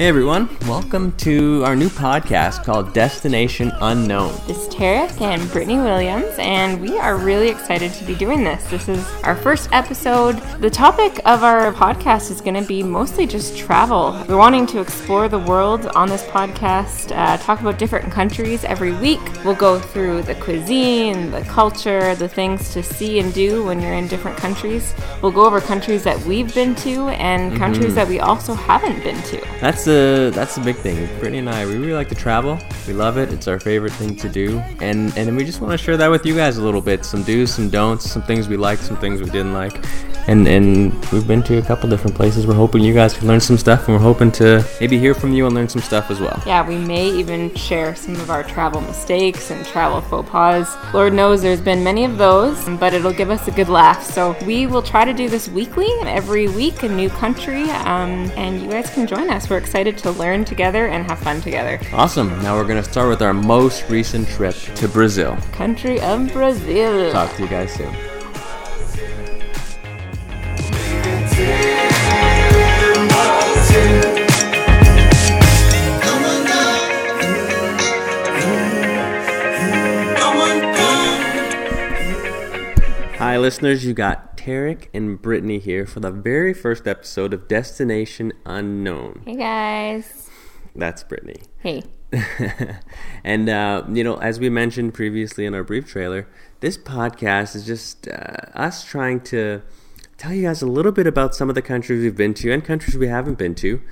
[0.00, 4.32] Hey everyone, welcome to our new podcast called Destination Unknown.
[4.46, 8.64] This is Tarek and Brittany Williams, and we are really excited to be doing this.
[8.70, 10.38] This is our first episode.
[10.60, 14.12] The topic of our podcast is going to be mostly just travel.
[14.26, 18.92] We're wanting to explore the world on this podcast, uh, talk about different countries every
[18.92, 19.20] week.
[19.44, 23.92] We'll go through the cuisine, the culture, the things to see and do when you're
[23.92, 24.94] in different countries.
[25.20, 27.94] We'll go over countries that we've been to and countries Mm-hmm.
[27.96, 29.46] that we also haven't been to.
[29.60, 30.96] That's the that's the big thing.
[31.18, 32.58] Brittany and I, we really like to travel.
[32.86, 33.32] We love it.
[33.32, 36.24] It's our favorite thing to do, and and we just want to share that with
[36.24, 37.04] you guys a little bit.
[37.04, 39.76] Some do's, some don'ts, some things we liked, some things we didn't like,
[40.28, 42.46] and and we've been to a couple different places.
[42.46, 45.32] We're hoping you guys can learn some stuff, and we're hoping to maybe hear from
[45.32, 46.40] you and learn some stuff as well.
[46.46, 50.94] Yeah, we may even share some of our travel mistakes and travel faux pas.
[50.94, 54.02] Lord knows there's been many of those, but it'll give us a good laugh.
[54.04, 57.64] So we will try to do this weekly, every week, a new country,
[57.94, 59.50] um, and you guys can join us.
[59.50, 61.80] We're excited to learn together and have fun together.
[61.92, 62.28] Awesome.
[62.42, 65.36] Now we're gonna start with our most recent trip to Brazil.
[65.52, 67.10] Country of Brazil.
[67.12, 67.94] Talk to you guys soon.
[83.18, 83.84] Hi, listeners.
[83.84, 89.20] You got Tarek and Brittany here for the very first episode of Destination Unknown.
[89.26, 90.30] Hey guys.
[90.74, 91.42] That's Brittany.
[91.58, 91.82] Hey.
[93.22, 96.26] and uh, you know, as we mentioned previously in our brief trailer,
[96.60, 99.60] this podcast is just uh, us trying to
[100.16, 102.64] tell you guys a little bit about some of the countries we've been to and
[102.64, 103.82] countries we haven't been to.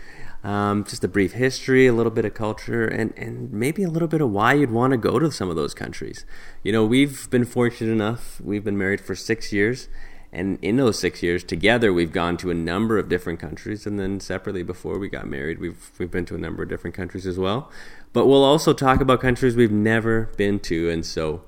[0.42, 4.08] Um, just a brief history, a little bit of culture, and, and maybe a little
[4.08, 6.24] bit of why you'd want to go to some of those countries.
[6.62, 9.88] You know, we've been fortunate enough, we've been married for six years,
[10.33, 13.99] and in those six years together, we've gone to a number of different countries, and
[13.99, 17.27] then separately before we got married, we've we've been to a number of different countries
[17.27, 17.71] as well.
[18.12, 21.43] But we'll also talk about countries we've never been to, and so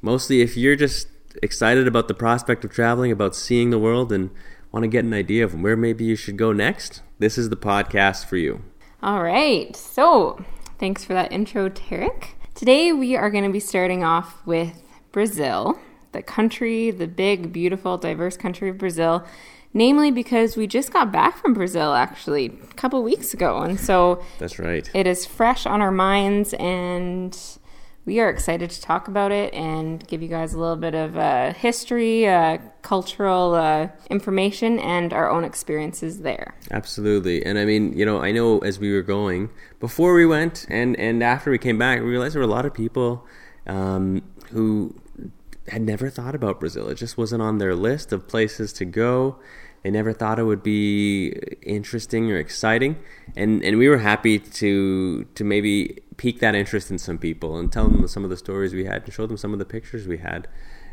[0.00, 1.08] mostly if you're just
[1.42, 4.30] excited about the prospect of traveling, about seeing the world, and
[4.72, 7.56] want to get an idea of where maybe you should go next, this is the
[7.56, 8.62] podcast for you.
[9.02, 9.76] All right.
[9.76, 10.42] So,
[10.78, 12.28] thanks for that intro, Tarek.
[12.54, 15.78] Today we are going to be starting off with Brazil,
[16.12, 19.24] the country, the big, beautiful, diverse country of Brazil.
[19.74, 23.62] Namely, because we just got back from Brazil actually a couple weeks ago.
[23.62, 24.88] And so That's right.
[24.92, 27.34] it is fresh on our minds, and
[28.04, 31.16] we are excited to talk about it and give you guys a little bit of
[31.16, 36.54] uh, history, uh, cultural uh, information, and our own experiences there.
[36.70, 37.42] Absolutely.
[37.46, 39.48] And I mean, you know, I know as we were going,
[39.80, 42.66] before we went and, and after we came back, we realized there were a lot
[42.66, 43.26] of people
[43.66, 44.94] um, who
[45.68, 46.88] had never thought about Brazil.
[46.88, 49.36] It just wasn't on their list of places to go.
[49.82, 51.28] They never thought it would be
[51.62, 52.96] interesting or exciting.
[53.36, 57.72] And, and we were happy to, to maybe pique that interest in some people and
[57.72, 60.06] tell them some of the stories we had and show them some of the pictures
[60.06, 60.46] we had.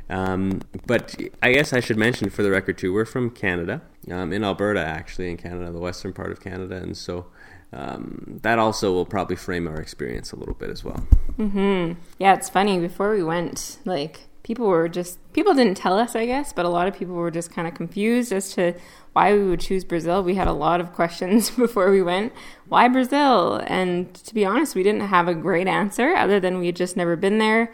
[0.09, 4.34] Um, but I guess I should mention for the record too, we're from Canada, um,
[4.34, 7.28] in Alberta, actually, in Canada, the western part of Canada, and so
[7.72, 11.06] um, that also will probably frame our experience a little bit as well.
[11.38, 12.00] Mm-hmm.
[12.18, 12.80] Yeah, it's funny.
[12.80, 16.70] Before we went, like people were just people didn't tell us, I guess, but a
[16.70, 18.74] lot of people were just kind of confused as to
[19.14, 20.24] why we would choose Brazil.
[20.24, 22.34] We had a lot of questions before we went.
[22.68, 23.62] Why Brazil?
[23.68, 26.98] And to be honest, we didn't have a great answer other than we had just
[26.98, 27.72] never been there,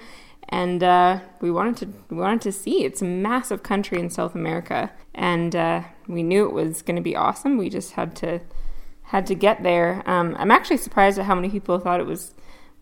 [0.50, 2.84] and uh, we wanted to we wanted to see.
[2.84, 7.02] It's a massive country in South America, and uh, we knew it was going to
[7.02, 7.57] be awesome.
[7.57, 8.42] We just had to
[9.03, 10.03] had to get there.
[10.06, 12.34] Um, I'm actually surprised at how many people thought it was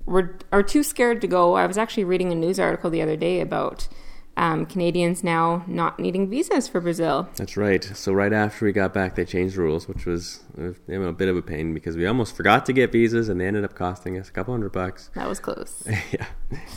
[0.06, 1.56] were are too scared to go.
[1.56, 3.88] I was actually reading a news article the other day about
[4.36, 7.30] um, Canadians now not needing visas for Brazil.
[7.36, 7.84] That's right.
[7.84, 11.04] So right after we got back, they changed the rules, which was uh, you know,
[11.04, 13.64] a bit of a pain because we almost forgot to get visas, and they ended
[13.64, 15.12] up costing us a couple hundred bucks.
[15.14, 15.84] That was close.
[16.12, 16.26] yeah.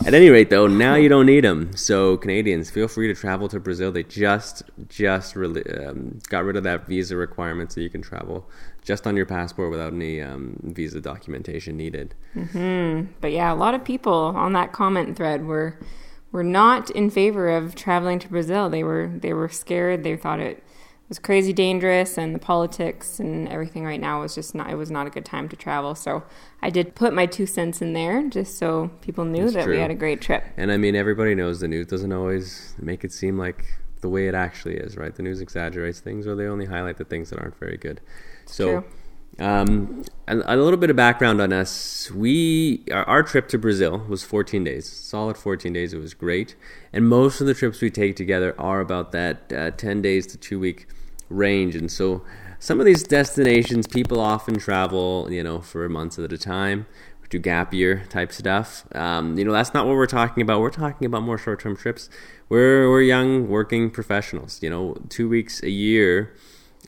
[0.05, 1.75] At any rate, though, now you don't need them.
[1.77, 3.91] So Canadians, feel free to travel to Brazil.
[3.91, 8.49] They just just really um, got rid of that visa requirement, so you can travel
[8.87, 12.15] just on your passport without any um, visa documentation needed.
[12.33, 15.79] hmm But yeah, a lot of people on that comment thread were
[16.33, 18.71] were not in favor of traveling to Brazil.
[18.71, 20.05] They were they were scared.
[20.05, 20.63] They thought it
[21.09, 24.71] was crazy dangerous, and the politics and everything right now was just not.
[24.71, 25.97] It was not a good time to travel.
[25.97, 26.23] So
[26.63, 29.79] I did put my two cents in there, just so people knew That's that we
[29.79, 30.45] had a great trip.
[30.57, 33.65] And I mean, everybody knows the news doesn't always make it seem like
[34.01, 35.15] the way it actually is, right?
[35.15, 38.01] The news exaggerates things, or they only highlight the things that aren't very good.
[38.47, 38.85] So,
[39.39, 43.99] um, a, a little bit of background on us: we our, our trip to Brazil
[44.09, 45.93] was 14 days, solid 14 days.
[45.93, 46.57] It was great,
[46.93, 50.39] and most of the trips we take together are about that uh, 10 days to
[50.39, 50.87] two week
[51.29, 52.23] range, and so
[52.59, 56.87] some of these destinations, people often travel, you know, for months at a time,
[57.29, 58.85] do gap year type stuff.
[58.95, 60.61] Um, you know, that's not what we're talking about.
[60.61, 62.09] We're talking about more short term trips.
[62.49, 64.63] We're we're young working professionals.
[64.63, 66.35] You know, two weeks a year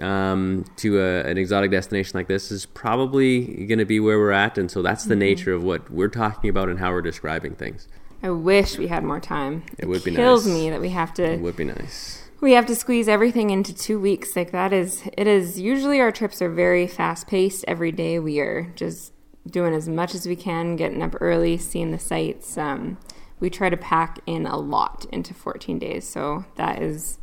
[0.00, 4.32] um, to a, an exotic destination like this is probably going to be where we're
[4.32, 5.20] at, and so that's the mm-hmm.
[5.20, 7.88] nature of what we're talking about and how we're describing things.
[8.22, 9.64] I wish we had more time.
[9.72, 10.18] It, it would be nice.
[10.18, 10.54] It kills nice.
[10.54, 11.24] me that we have to.
[11.24, 12.24] It would be nice.
[12.40, 14.36] We have to squeeze everything into two weeks.
[14.36, 15.58] Like that is, it is.
[15.60, 17.64] Usually our trips are very fast paced.
[17.66, 19.12] Every day we are just
[19.48, 22.56] doing as much as we can, getting up early, seeing the sights.
[22.56, 22.98] Um,
[23.40, 27.18] we try to pack in a lot into 14 days, so that is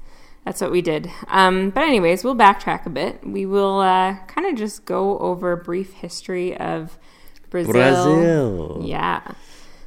[0.46, 1.12] that's what we did.
[1.28, 3.28] Um, but anyways, we'll backtrack a bit.
[3.28, 6.98] We will uh, kind of just go over a brief history of
[7.50, 7.74] Brazil.
[7.74, 8.82] Brazil.
[8.86, 9.22] Yeah.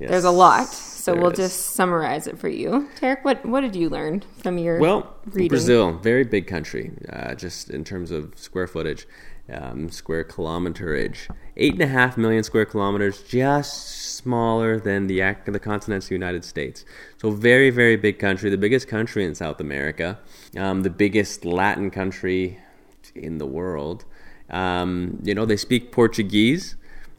[0.01, 1.39] Yes, There's a lot, so we'll is.
[1.39, 2.89] just summarize it for you.
[3.01, 5.49] Tarek, what what did you learn from your well reading?
[5.49, 9.09] Brazil, very big country, uh, just in terms of square footage,
[9.53, 15.61] um, square kilometerage, eight and a half million square kilometers, just smaller than the the
[15.61, 16.85] continental United States.
[17.19, 20.19] So very very big country, the biggest country in South America,
[20.57, 22.59] um, the biggest Latin country
[23.15, 24.05] in the world.
[24.51, 26.77] Um, you know they speak Portuguese.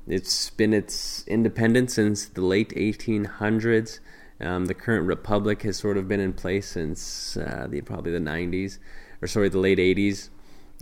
[0.07, 3.99] It's been its independence since the late 1800s.
[4.41, 8.19] Um, the current republic has sort of been in place since uh, the probably the
[8.19, 8.79] 90s,
[9.21, 10.29] or sorry, the late 80s.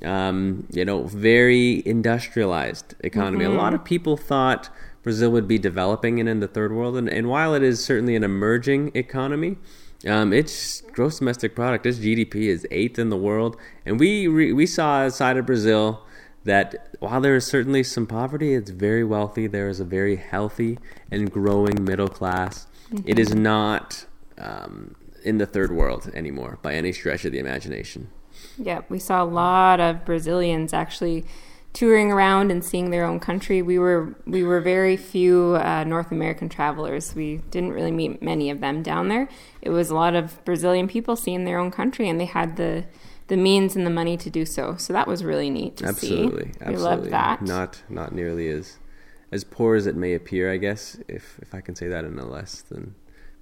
[0.04, 3.46] Um, you know, very industrialized economy.
[3.46, 3.56] Mm-hmm.
[3.56, 4.70] A lot of people thought
[5.02, 8.16] Brazil would be developing and in the third world, and, and while it is certainly
[8.16, 9.58] an emerging economy,
[10.06, 14.54] um, its gross domestic product, its GDP is eighth in the world, and we re-
[14.54, 16.06] we saw outside of Brazil
[16.44, 19.48] that while there is certainly some poverty, it's very wealthy.
[19.48, 20.80] There is a very healthy
[21.12, 22.68] and growing middle class.
[22.92, 23.10] Mm-hmm.
[23.10, 24.06] It is not
[24.38, 28.10] um, in the third world anymore by any stretch of the imagination.
[28.57, 31.25] Yeah, we saw a lot of Brazilians actually
[31.74, 33.62] touring around and seeing their own country.
[33.62, 37.13] We were we were very few uh, North American travelers.
[37.13, 39.30] We didn't really meet many of them down there.
[39.62, 42.86] It was a lot of Brazilian people seeing their own country, and they had the
[43.28, 44.75] the means and the money to do so.
[44.78, 46.50] So that was really neat to absolutely, see.
[46.62, 47.42] Absolutely, we love that.
[47.44, 48.80] Not not nearly as
[49.31, 52.18] as poor as it may appear, I guess, if if I can say that in
[52.18, 52.95] a less than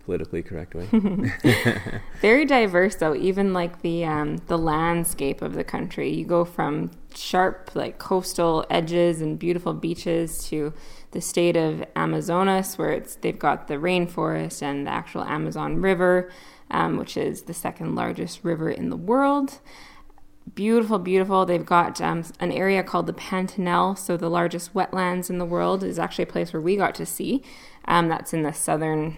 [0.05, 0.87] politically correct way.
[2.21, 3.15] Very diverse, though.
[3.15, 8.65] Even like the um, the landscape of the country, you go from sharp like coastal
[8.69, 10.73] edges and beautiful beaches to
[11.11, 16.29] the state of Amazonas, where it's they've got the rainforest and the actual Amazon River
[16.71, 19.59] um, which is the second largest river in the world.
[20.53, 21.45] Beautiful, beautiful.
[21.45, 25.83] They've got um, an area called the Pantanal, so the largest wetlands in the world
[25.83, 27.43] is actually a place where we got to see.
[27.85, 29.17] Um, that's in the southern,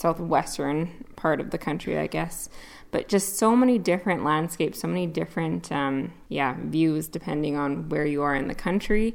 [0.00, 2.48] southwestern part of the country, I guess.
[2.90, 8.06] But just so many different landscapes, so many different, um, yeah, views depending on where
[8.06, 9.14] you are in the country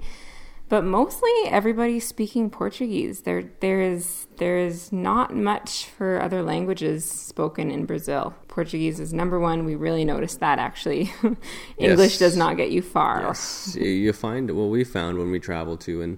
[0.68, 3.22] but mostly everybody's speaking Portuguese.
[3.22, 8.34] There, there is there is not much for other languages spoken in Brazil.
[8.48, 9.66] Portuguese is number one.
[9.66, 11.14] We really noticed that actually.
[11.78, 12.20] English yes.
[12.20, 13.22] does not get you far.
[13.22, 16.18] Yes, you find what we found when we travel to, and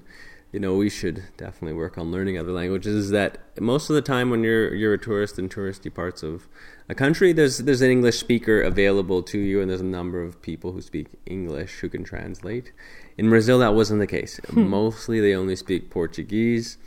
[0.58, 2.96] you know we should definitely work on learning other languages.
[2.96, 6.48] Is that most of the time when you're you're a tourist in touristy parts of
[6.90, 10.42] a country, there's there's an English speaker available to you, and there's a number of
[10.42, 12.72] people who speak English who can translate
[13.18, 14.40] in Brazil, that wasn't the case.
[14.50, 14.68] Hmm.
[14.68, 16.78] Mostly, they only speak Portuguese.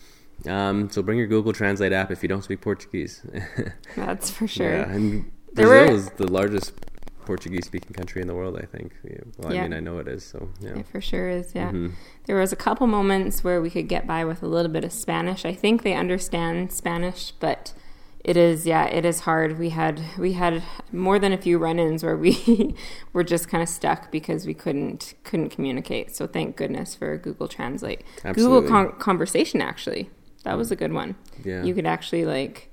[0.46, 3.22] Um, so bring your Google Translate app if you don't speak Portuguese.
[3.96, 4.70] That's for sure.
[4.70, 5.92] Yeah, and Brazil were...
[5.92, 6.72] is the largest
[7.24, 8.56] Portuguese-speaking country in the world.
[8.56, 8.92] I think.
[9.38, 9.60] Well, yeah.
[9.60, 10.24] I mean, I know it is.
[10.24, 11.54] So yeah, it for sure is.
[11.54, 11.94] Yeah, mm-hmm.
[12.26, 14.92] there was a couple moments where we could get by with a little bit of
[14.92, 15.44] Spanish.
[15.44, 17.74] I think they understand Spanish, but
[18.22, 20.62] it is yeah it is hard we had we had
[20.92, 22.74] more than a few run-ins where we
[23.12, 27.48] were just kind of stuck because we couldn't couldn't communicate so thank goodness for google
[27.48, 28.60] translate Absolutely.
[28.60, 30.10] google con- conversation actually
[30.44, 32.69] that was a good one yeah you could actually like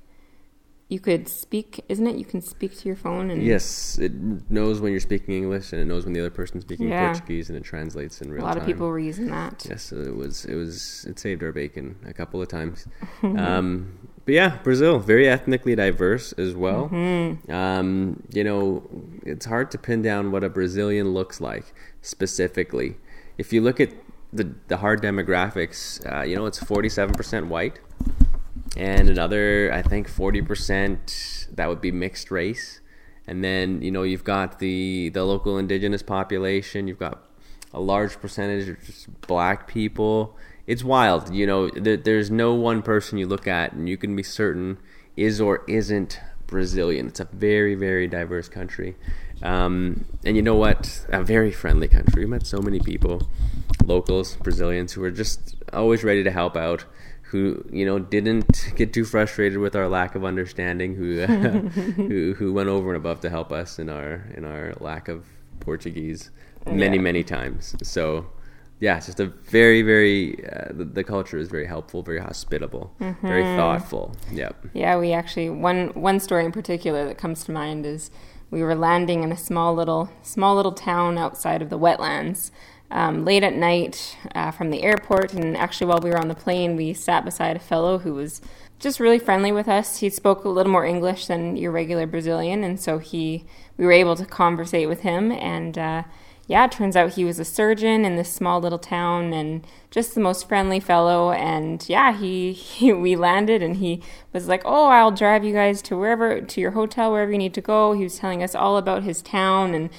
[0.88, 4.12] you could speak isn't it you can speak to your phone and yes it
[4.50, 7.12] knows when you're speaking english and it knows when the other person's speaking yeah.
[7.12, 8.62] portuguese and it translates in real time a lot time.
[8.62, 12.12] of people were using that yes it was it was it saved our bacon a
[12.12, 12.86] couple of times
[13.22, 16.90] um, but yeah, Brazil very ethnically diverse as well.
[16.90, 17.50] Mm-hmm.
[17.50, 18.86] Um, you know,
[19.24, 22.98] it's hard to pin down what a Brazilian looks like specifically.
[23.38, 23.88] If you look at
[24.30, 27.78] the the hard demographics, uh, you know, it's forty seven percent white,
[28.76, 32.80] and another I think forty percent that would be mixed race,
[33.26, 37.24] and then you know you've got the the local indigenous population, you've got
[37.72, 40.36] a large percentage of just black people
[40.68, 41.34] it's wild.
[41.34, 44.76] You know, there's no one person you look at and you can be certain
[45.16, 47.08] is or isn't Brazilian.
[47.08, 48.94] It's a very, very diverse country.
[49.42, 51.06] Um, and you know what?
[51.08, 52.26] A very friendly country.
[52.26, 53.30] We met so many people,
[53.86, 56.84] locals, Brazilians, who are just always ready to help out.
[57.30, 60.94] Who you know didn't get too frustrated with our lack of understanding.
[60.94, 61.20] Who
[62.08, 65.24] who who went over and above to help us in our in our lack of
[65.60, 66.30] Portuguese
[66.66, 67.02] many Yeah.
[67.02, 67.74] many times.
[67.82, 68.26] So
[68.80, 72.94] yeah, it's just a very very uh, the, the culture is very helpful, very hospitable,
[73.22, 74.14] very thoughtful.
[74.32, 74.66] Yep.
[74.72, 78.10] Yeah, we actually one one story in particular that comes to mind is
[78.50, 82.50] we were landing in a small little small little town outside of the wetlands
[82.90, 86.34] um, late at night uh, from the airport, and actually while we were on the
[86.34, 88.40] plane, we sat beside a fellow who was
[88.78, 89.98] just really friendly with us.
[89.98, 93.44] He spoke a little more English than your regular Brazilian, and so he
[93.76, 95.76] we were able to conversate with him and.
[95.78, 96.02] Uh,
[96.48, 100.14] yeah, it turns out he was a surgeon in this small little town and just
[100.14, 101.30] the most friendly fellow.
[101.30, 104.02] And yeah, he, he we landed and he
[104.32, 107.52] was like, "Oh, I'll drive you guys to wherever to your hotel, wherever you need
[107.52, 109.90] to go." He was telling us all about his town and.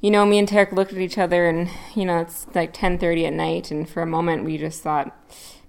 [0.00, 2.98] You know, me and Tarek looked at each other, and you know it's like ten
[2.98, 5.16] thirty at night, and for a moment we just thought,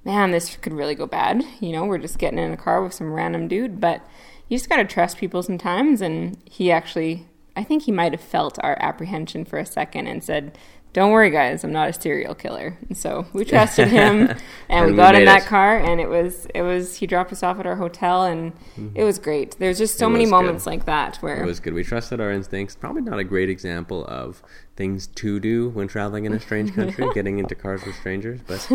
[0.04, 2.94] "Man, this could really go bad." You know, we're just getting in a car with
[2.94, 4.02] some random dude, but
[4.50, 6.02] you just gotta trust people sometimes.
[6.02, 7.26] And he actually
[7.58, 10.56] I think he might have felt our apprehension for a second and said,
[10.94, 14.86] "Don't worry, guys, I'm not a serial killer." And so we trusted him, and, And
[14.92, 15.46] we got in that it.
[15.48, 18.54] car, and it was it was he dropped us off at our hotel, and
[18.96, 19.58] it was great.
[19.60, 20.16] There's just so Mm-hmm.
[20.16, 20.70] It many moments good.
[20.72, 21.74] like that where It was good.
[21.74, 22.76] We trusted our instincts.
[22.76, 24.42] Probably not a great example of
[24.76, 28.68] things to do when traveling in a strange country, getting into cars with strangers, but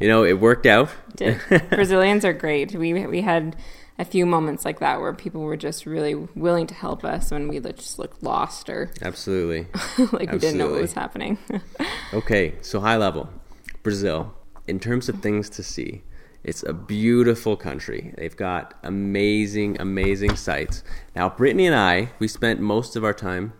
[0.00, 0.88] you know, it worked out.
[1.70, 2.74] Brazilians are great.
[2.74, 3.56] We we had
[3.98, 7.48] a few moments like that where people were just really willing to help us when
[7.48, 9.66] we just looked lost or Absolutely.
[10.12, 11.38] like we didn't know what was happening.
[12.14, 13.28] Okay, so high level.
[13.82, 14.34] Brazil,
[14.66, 16.02] in terms of things to see,
[16.42, 18.14] it's a beautiful country.
[18.16, 20.82] They've got amazing, amazing sights.
[21.14, 23.52] Now, Brittany and I, we spent most of our time,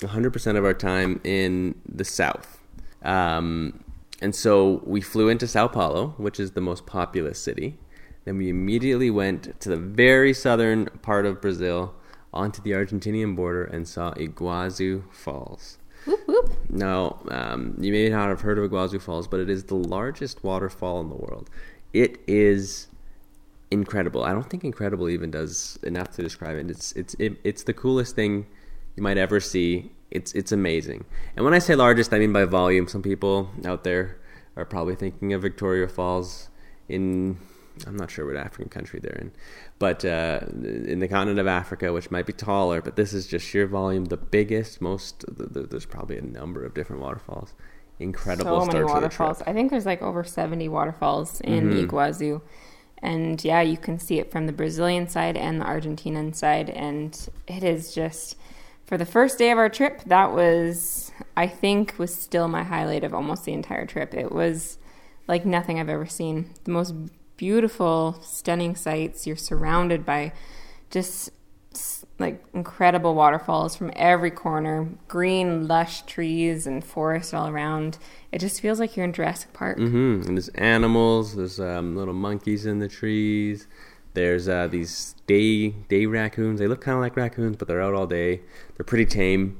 [0.00, 2.60] 100% of our time in the south.
[3.02, 3.82] Um,
[4.20, 7.78] and so we flew into Sao Paulo, which is the most populous city.
[8.24, 11.94] Then we immediately went to the very southern part of Brazil,
[12.32, 15.78] onto the Argentinian border, and saw Iguazu Falls.
[16.04, 16.50] whoop whoop.
[16.68, 20.42] Now, um, you may not have heard of Iguazu Falls, but it is the largest
[20.42, 21.48] waterfall in the world.
[21.92, 22.88] It is
[23.70, 24.24] incredible.
[24.24, 26.70] I don't think incredible even does enough to describe it.
[26.70, 28.46] It's it's it, it's the coolest thing
[28.96, 29.92] you might ever see.
[30.10, 31.04] It's it's amazing.
[31.36, 32.88] And when I say largest, I mean by volume.
[32.88, 34.18] Some people out there
[34.56, 36.48] are probably thinking of Victoria Falls
[36.88, 37.38] in
[37.86, 39.32] I'm not sure what African country they're in,
[39.78, 43.44] but uh, in the continent of Africa, which might be taller, but this is just
[43.46, 45.24] sheer volume, the biggest, most.
[45.36, 47.52] th- th- There's probably a number of different waterfalls.
[47.98, 49.42] Incredible so many waterfalls.
[49.46, 51.86] I think there's like over 70 waterfalls in Mhm.
[51.86, 52.40] Iguazu.
[52.98, 56.70] And yeah, you can see it from the Brazilian side and the Argentinian side.
[56.70, 58.36] And it is just,
[58.86, 63.04] for the first day of our trip, that was, I think, was still my highlight
[63.04, 64.14] of almost the entire trip.
[64.14, 64.78] It was
[65.28, 66.50] like nothing I've ever seen.
[66.64, 66.94] The most
[67.36, 69.26] beautiful, stunning sights.
[69.26, 70.32] You're surrounded by
[70.90, 71.30] just
[72.18, 77.98] like incredible waterfalls from every corner, green, lush trees and forest all around.
[78.30, 79.78] It just feels like you're in Jurassic Park.
[79.78, 80.28] Mm-hmm.
[80.28, 81.34] And there's animals.
[81.34, 83.66] There's um, little monkeys in the trees.
[84.14, 86.60] There's uh, these day day raccoons.
[86.60, 88.42] They look kind of like raccoons, but they're out all day.
[88.76, 89.58] They're pretty tame,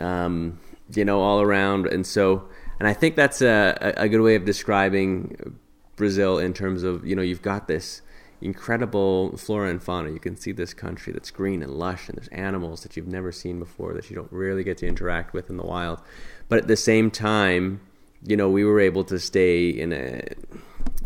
[0.00, 0.60] um,
[0.94, 1.86] you know, all around.
[1.86, 5.58] And so, and I think that's a, a a good way of describing
[5.96, 8.02] Brazil in terms of you know you've got this
[8.40, 10.10] incredible flora and fauna.
[10.10, 13.32] You can see this country that's green and lush, and there's animals that you've never
[13.32, 16.00] seen before that you don't really get to interact with in the wild.
[16.48, 17.80] But at the same time,
[18.22, 20.22] you know, we were able to stay in a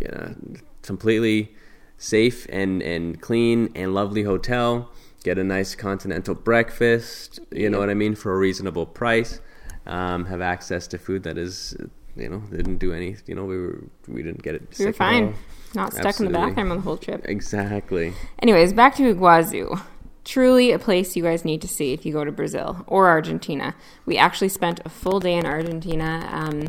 [0.01, 0.35] you know,
[0.83, 1.55] completely
[1.99, 4.91] safe and, and clean and lovely hotel,
[5.23, 9.41] get a nice continental breakfast, you know what I mean, for a reasonable price,
[9.87, 11.77] um, have access to food that is,
[12.17, 14.93] you know, didn't do any, you know, we were, we didn't get it We were
[14.93, 15.11] sick at all.
[15.31, 15.35] fine.
[15.75, 16.39] Not stuck in the Absolutely.
[16.39, 17.23] bathroom on the whole trip.
[17.27, 18.13] Exactly.
[18.41, 19.81] Anyways, back to Iguazu.
[20.25, 23.75] Truly a place you guys need to see if you go to Brazil or Argentina.
[24.05, 26.29] We actually spent a full day in Argentina.
[26.33, 26.69] Um,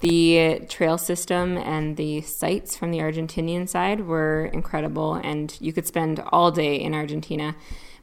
[0.00, 5.86] the trail system and the sites from the Argentinian side were incredible, and you could
[5.86, 7.54] spend all day in Argentina.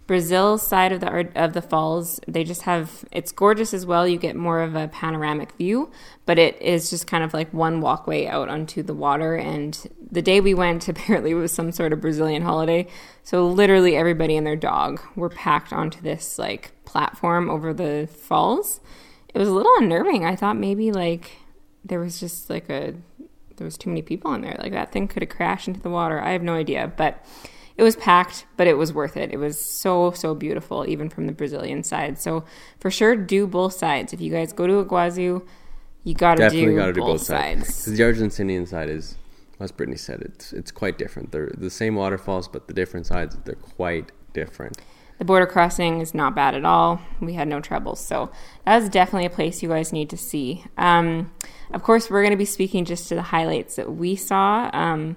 [0.07, 4.07] Brazil's side of the of the falls, they just have it's gorgeous as well.
[4.07, 5.91] You get more of a panoramic view,
[6.27, 9.35] but it is just kind of like one walkway out onto the water.
[9.35, 9.77] And
[10.11, 12.87] the day we went, apparently it was some sort of Brazilian holiday,
[13.23, 18.79] so literally everybody and their dog were packed onto this like platform over the falls.
[19.33, 20.23] It was a little unnerving.
[20.23, 21.37] I thought maybe like
[21.83, 22.93] there was just like a
[23.57, 24.55] there was too many people in there.
[24.59, 26.21] Like that thing could have crashed into the water.
[26.21, 27.25] I have no idea, but
[27.77, 29.31] it was packed, but it was worth it.
[29.31, 32.19] It was so so beautiful, even from the Brazilian side.
[32.19, 32.45] So
[32.79, 34.13] for sure, do both sides.
[34.13, 35.45] If you guys go to Iguazu,
[36.03, 37.85] you got to do, Gotta both sides.
[37.85, 39.17] the Argentinian side is,
[39.59, 41.31] as Brittany said, it's it's quite different.
[41.31, 44.77] They're the same waterfalls, but the different sides they're quite different.
[45.17, 46.99] The border crossing is not bad at all.
[47.21, 48.01] We had no troubles.
[48.01, 48.31] So
[48.65, 50.65] that is definitely a place you guys need to see.
[50.77, 51.31] Um,
[51.71, 54.69] of course, we're going to be speaking just to the highlights that we saw.
[54.73, 55.15] Um,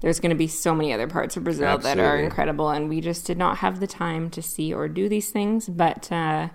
[0.00, 3.00] there's going to be so many other parts of Brazil that are incredible, and we
[3.00, 5.68] just did not have the time to see or do these things.
[5.68, 6.48] But uh,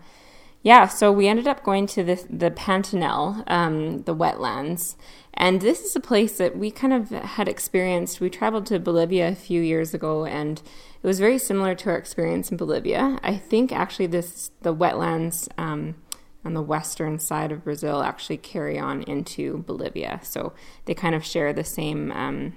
[0.63, 4.95] yeah, so we ended up going to the the Pantanal, um, the wetlands,
[5.35, 8.19] and this is a place that we kind of had experienced.
[8.19, 10.59] We traveled to Bolivia a few years ago, and
[11.03, 13.19] it was very similar to our experience in Bolivia.
[13.21, 15.47] I think actually this the wetlands.
[15.57, 15.95] Um,
[16.43, 20.53] on the western side of Brazil, actually carry on into Bolivia, so
[20.85, 22.53] they kind of share the same um,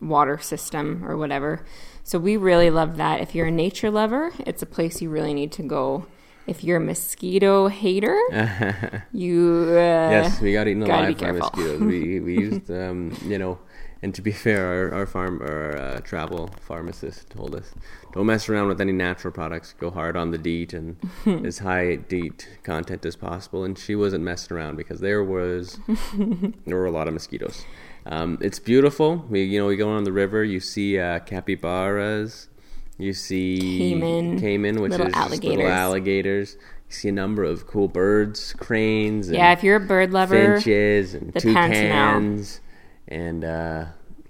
[0.00, 1.64] water system or whatever.
[2.02, 3.20] So we really love that.
[3.20, 6.06] If you're a nature lover, it's a place you really need to go.
[6.46, 8.16] If you're a mosquito hater,
[9.12, 11.80] you uh, yes, we got eaten alive by mosquitoes.
[11.80, 13.58] we we used um, you know,
[14.00, 17.74] and to be fair, our, our farm our uh, travel pharmacist told us
[18.16, 19.74] don't mess around with any natural products.
[19.78, 20.96] Go hard on the DEET and
[21.46, 23.62] as high DEET content as possible.
[23.62, 25.78] And she wasn't messing around because there was
[26.66, 27.66] there were a lot of mosquitoes.
[28.08, 29.24] Um, it's beautiful.
[29.28, 30.44] We you know we go on the river.
[30.44, 32.48] You see uh, capybaras.
[32.98, 35.70] You see Caiman, caiman, which little is just little alligators.
[35.70, 36.56] alligators.
[36.88, 39.28] You see a number of cool birds, cranes.
[39.28, 39.52] And yeah.
[39.52, 42.60] If you're a bird lover, finches and the toucans
[43.08, 43.86] and uh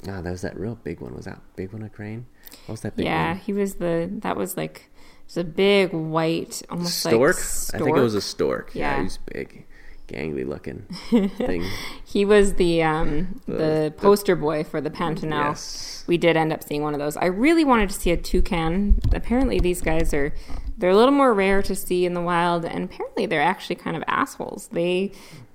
[0.08, 1.14] ah, that was that real big one.
[1.14, 2.26] Was that big one a crane?
[2.66, 3.38] What was that big yeah, one?
[3.38, 7.36] he was the that was like it was a big white, almost Stork?
[7.36, 7.80] like stork.
[7.82, 8.70] I think it was a stork.
[8.74, 8.96] Yeah, Yeah.
[8.98, 9.66] he was big,
[10.08, 10.82] gangly looking
[11.36, 11.64] thing.
[12.04, 15.48] He was the um, the, The- poster boy for the Pantanal.
[15.50, 16.04] Yes.
[16.06, 17.16] We did end up seeing one of those.
[17.16, 19.00] I really wanted to see a toucan.
[19.12, 20.32] Apparently, these guys are
[20.78, 23.96] they're a little more rare to see in the wild, and apparently, they're actually kind
[23.96, 24.68] of assholes.
[24.72, 25.12] They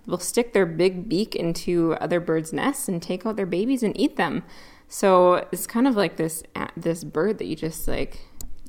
[0.08, 3.98] will stick their big beak into other birds' nests and take out their babies and
[4.00, 4.44] eat them.
[4.90, 6.44] So it's kind of like this
[6.76, 8.20] this bird that you just like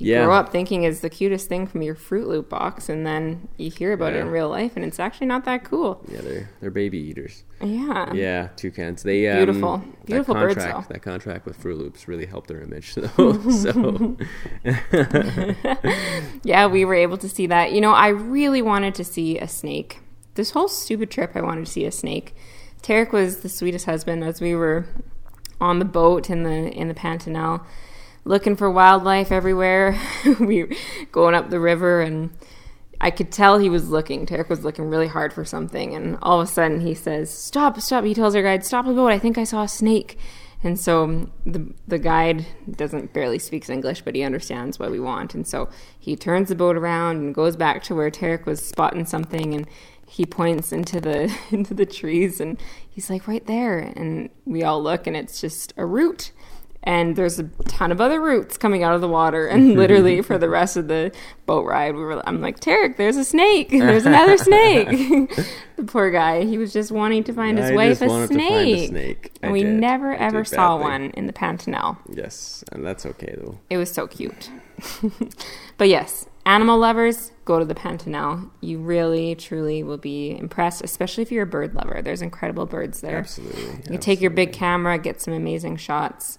[0.03, 0.25] you Yeah.
[0.25, 3.71] grow up thinking is the cutest thing from your Froot Loop box, and then you
[3.71, 6.05] hear about it in real life, and it's actually not that cool.
[6.09, 7.45] Yeah, they're they're baby eaters.
[7.63, 8.13] Yeah.
[8.13, 9.03] Yeah, toucans.
[9.05, 9.83] They um, Beautiful.
[10.05, 10.85] Beautiful birds, though.
[10.89, 13.41] That contract with Froot Loops really helped their image, though.
[13.51, 14.17] so
[16.45, 17.73] Yeah, we were able to see that.
[17.73, 20.01] You know, I really wanted to see a snake.
[20.35, 22.35] This whole stupid trip, I wanted to see a snake.
[22.83, 24.87] Tarek was the sweetest husband as we were
[25.61, 27.65] on the boat in the in the Pantanal,
[28.25, 29.99] looking for wildlife everywhere.
[30.41, 30.77] we
[31.11, 32.31] going up the river, and
[33.01, 34.27] I could tell he was looking.
[34.27, 37.81] Tarek was looking really hard for something, and all of a sudden he says, "Stop!
[37.81, 39.13] Stop!" He tells our guide, "Stop the boat!
[39.13, 40.19] I think I saw a snake."
[40.65, 45.01] And so um, the the guide doesn't barely speaks English, but he understands what we
[45.01, 45.35] want.
[45.35, 49.05] And so he turns the boat around and goes back to where Tarek was spotting
[49.05, 49.67] something, and
[50.07, 54.81] he points into the into the trees, and he's like, "Right there!" And we all
[54.81, 56.31] look, and it's just a root.
[56.85, 60.37] And there's a ton of other roots coming out of the water, and literally for
[60.37, 61.13] the rest of the
[61.47, 62.21] boat ride, we were.
[62.29, 63.69] I'm like, Tarek, there's a snake.
[63.71, 64.89] There's another snake.
[65.77, 66.45] the poor guy.
[66.45, 68.79] He was just wanting to find his wife a snake.
[68.79, 69.33] a snake.
[69.43, 69.75] I And we did.
[69.75, 70.91] never I ever saw badly.
[70.91, 71.99] one in the Pantanal.
[72.09, 73.59] Yes, and that's okay though.
[73.71, 74.51] It was so cute.
[75.79, 78.51] but yes, animal lovers, go to the Pantanal.
[78.61, 82.01] You really, truly will be impressed, especially if you're a bird lover.
[82.03, 83.19] There's incredible birds there.
[83.19, 83.93] Absolutely.
[83.93, 86.39] You take your big camera, get some amazing shots.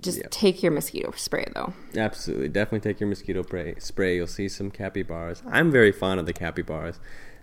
[0.00, 0.30] Just Yep.
[0.30, 1.74] take your mosquito spray though.
[1.96, 3.74] Absolutely, definitely take your mosquito spray.
[3.78, 4.16] Spray.
[4.16, 5.42] You'll see some capybaras.
[5.46, 6.98] I'm very fond of the capybaras.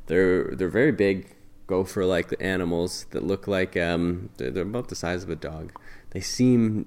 [0.07, 1.35] They're they're very big.
[1.67, 5.29] Go for like the animals that look like um they're, they're about the size of
[5.29, 5.71] a dog.
[6.11, 6.85] They seem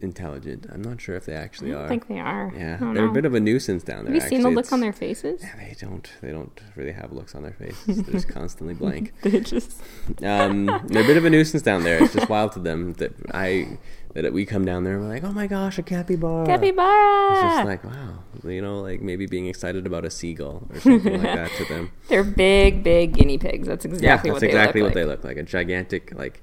[0.00, 0.66] intelligent.
[0.72, 1.74] I'm not sure if they actually are.
[1.74, 1.88] I don't are.
[1.88, 2.52] think they are.
[2.56, 3.08] yeah, they're know.
[3.08, 4.14] a bit of a nuisance down there.
[4.14, 4.54] Have you seen the actually.
[4.56, 5.42] look on their faces?
[5.42, 6.10] Yeah, they don't.
[6.20, 8.02] They don't really have looks on their faces.
[8.02, 9.12] They're just constantly blank.
[9.22, 9.80] They just
[10.22, 12.02] Um, they're a bit of a nuisance down there.
[12.02, 13.78] It's just wild to them that I
[14.14, 16.46] that we come down there and we're like, oh my gosh, a capybara.
[16.46, 17.32] capybara.
[17.32, 21.14] It's just like wow, you know, like maybe being excited about a seagull or something
[21.20, 21.90] like that to them.
[22.08, 23.66] They're big, big guinea pigs.
[23.66, 25.04] That's exactly Yeah, what that's they exactly look what like.
[25.04, 25.36] they look like.
[25.36, 26.42] A gigantic, like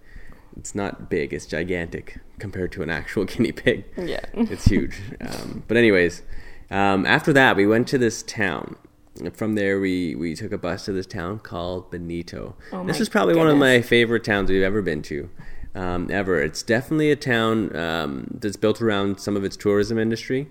[0.61, 3.83] it's not big, it's gigantic compared to an actual guinea pig.
[3.97, 4.19] Yeah.
[4.35, 5.01] it's huge.
[5.19, 6.21] Um, but anyways,
[6.69, 8.75] um, after that, we went to this town.
[9.33, 12.55] From there, we we took a bus to this town called Bonito.
[12.71, 15.29] Oh this is probably one of my favorite towns we've ever been to.
[15.73, 16.39] Um, ever.
[16.39, 20.47] It's definitely a town um, that's built around some of its tourism industry.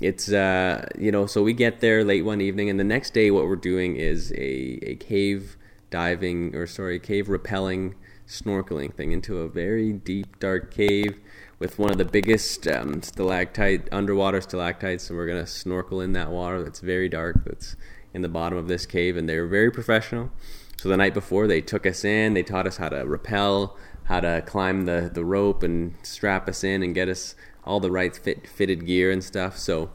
[0.00, 3.30] It's uh, you know, so we get there late one evening, and the next day,
[3.30, 5.58] what we're doing is a a cave
[5.90, 7.94] diving or sorry, cave rappelling
[8.26, 11.18] snorkeling thing into a very deep, dark cave
[11.58, 16.30] with one of the biggest um, stalactite underwater stalactites, and we're gonna snorkel in that
[16.30, 17.44] water that's very dark.
[17.44, 17.76] That's
[18.14, 20.30] in the bottom of this cave, and they're very professional.
[20.76, 22.34] So the night before, they took us in.
[22.34, 26.64] They taught us how to rappel, how to climb the, the rope, and strap us
[26.64, 29.56] in and get us all the right fit, fitted gear and stuff.
[29.56, 29.90] So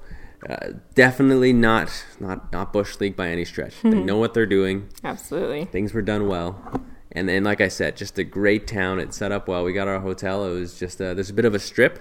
[0.49, 3.81] uh, definitely not not not bush league by any stretch.
[3.81, 4.89] They know what they're doing.
[5.03, 5.65] Absolutely.
[5.65, 6.81] Things were done well.
[7.11, 8.99] And then, like I said, just a great town.
[8.99, 9.63] It's set up well.
[9.63, 10.45] We got our hotel.
[10.45, 11.99] It was just a, there's a bit of a strip,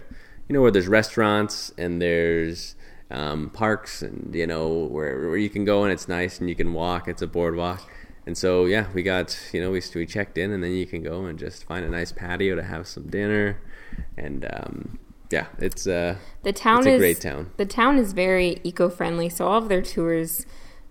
[0.49, 2.75] you know, where there's restaurants and there's
[3.11, 6.57] um, parks and you know where where you can go and it's nice and you
[6.57, 7.09] can walk.
[7.09, 7.89] It's a boardwalk.
[8.27, 11.03] And so yeah, we got you know we we checked in and then you can
[11.03, 13.61] go and just find a nice patio to have some dinner,
[14.17, 14.99] and um,
[15.31, 17.53] yeah, it's uh The town it's a is great town.
[17.57, 20.45] The town is very eco-friendly, so all of their tours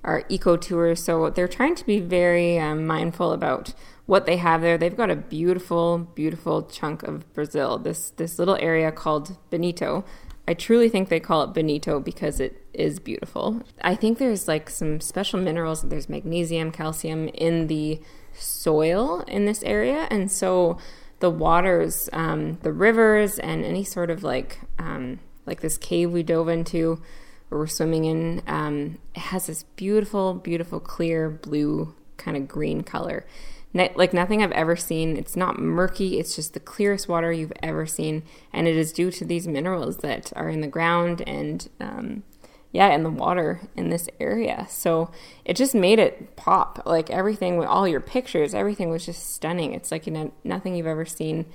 [0.06, 1.04] are eco tours.
[1.04, 3.74] So they're trying to be very um, mindful about
[4.06, 4.78] what they have there.
[4.78, 7.78] They've got a beautiful, beautiful chunk of Brazil.
[7.78, 10.06] This this little area called Bonito.
[10.48, 13.64] I truly think they call it Bonito because it is beautiful.
[13.82, 15.82] I think there's like some special minerals.
[15.82, 18.00] There's magnesium, calcium in the
[18.34, 20.78] soil in this area, and so
[21.20, 26.22] the waters, um, the rivers, and any sort of like um, like this cave we
[26.22, 27.02] dove into
[27.52, 32.82] or we're swimming in, um, it has this beautiful, beautiful, clear blue kind of green
[32.82, 33.26] color.
[33.74, 35.18] Like nothing I've ever seen.
[35.18, 36.18] It's not murky.
[36.18, 39.98] It's just the clearest water you've ever seen, and it is due to these minerals
[39.98, 42.24] that are in the ground and um,
[42.72, 44.66] yeah, in the water in this area.
[44.70, 45.12] So
[45.44, 46.84] it just made it pop.
[46.86, 49.74] Like everything, with all your pictures, everything was just stunning.
[49.74, 51.46] It's like you know, nothing you've ever seen.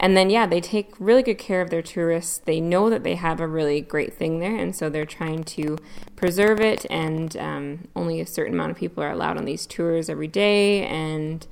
[0.00, 2.38] And then, yeah, they take really good care of their tourists.
[2.38, 5.78] They know that they have a really great thing there, and so they're trying to
[6.16, 6.84] preserve it.
[6.90, 10.84] And um, only a certain amount of people are allowed on these tours every day.
[10.84, 11.46] And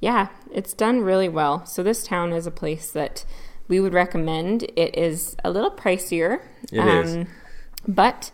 [0.00, 1.64] yeah, it's done really well.
[1.66, 3.24] So, this town is a place that
[3.68, 4.64] we would recommend.
[4.76, 6.40] It is a little pricier,
[6.72, 7.26] It is.
[7.88, 8.32] but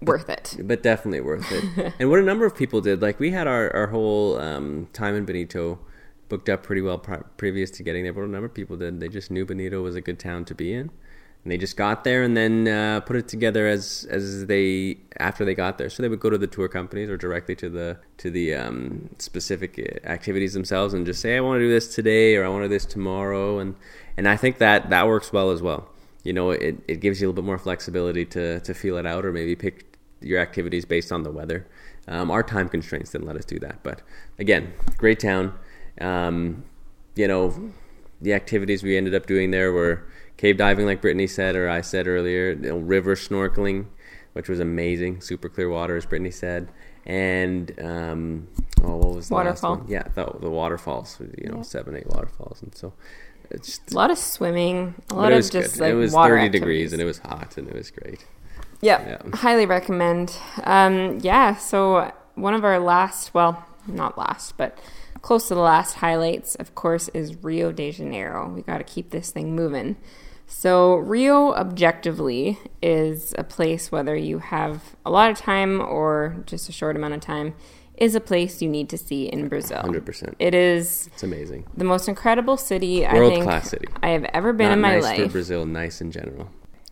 [0.00, 0.56] worth it.
[0.62, 1.94] but definitely worth it.
[1.98, 5.14] and what a number of people did, like we had our, our whole um, time
[5.14, 5.78] in Bonito
[6.34, 6.98] booked up pretty well
[7.36, 8.12] previous to getting there.
[8.12, 10.54] But a number of people did, they just knew Bonito was a good town to
[10.54, 10.90] be in,
[11.44, 15.44] and they just got there and then uh, put it together as as they after
[15.44, 15.88] they got there.
[15.88, 19.10] So they would go to the tour companies or directly to the to the um,
[19.18, 22.48] specific uh, activities themselves and just say, I want to do this today or I
[22.48, 23.76] want to do this tomorrow, and
[24.16, 25.88] and I think that that works well as well.
[26.24, 29.06] You know, it, it gives you a little bit more flexibility to, to feel it
[29.06, 31.66] out or maybe pick your activities based on the weather.
[32.08, 33.82] Um, our time constraints didn't let us do that.
[33.82, 34.02] But
[34.38, 35.52] again, great town.
[36.00, 36.64] Um,
[37.14, 37.72] you know,
[38.20, 41.80] the activities we ended up doing there were cave diving, like Brittany said, or I
[41.80, 43.86] said earlier, you know, river snorkeling,
[44.32, 46.68] which was amazing, super clear water, as Brittany said.
[47.06, 48.48] And um,
[48.82, 49.70] oh, what was the Waterfall.
[49.74, 49.88] last one?
[49.90, 51.20] Yeah, the, the waterfalls.
[51.38, 52.94] You know, seven, eight waterfalls, and so
[53.50, 55.80] it's just A lot of swimming, a lot of just good.
[55.80, 56.60] like it was water 30 activities.
[56.60, 58.24] degrees and it was hot and it was great.
[58.80, 59.36] Yeah, Yeah.
[59.36, 60.36] highly recommend.
[60.64, 64.78] Um, yeah, so one of our last, well, not last, but
[65.24, 68.46] close to the last highlights, of course, is Rio de Janeiro.
[68.46, 69.96] We got to keep this thing moving.
[70.46, 76.68] So, Rio objectively is a place, whether you have a lot of time or just
[76.68, 77.54] a short amount of time,
[77.96, 79.80] is a place you need to see in Brazil.
[79.82, 80.34] 100%.
[80.38, 81.64] It is It's amazing.
[81.74, 83.86] the most incredible city I World think class city.
[84.02, 86.50] I have ever been Not in my nice life for Brazil, nice in general.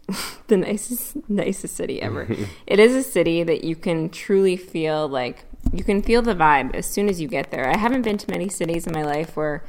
[0.47, 2.27] the nicest nicest city ever.
[2.67, 6.75] it is a city that you can truly feel like you can feel the vibe
[6.75, 7.69] as soon as you get there.
[7.69, 9.65] I haven't been to many cities in my life where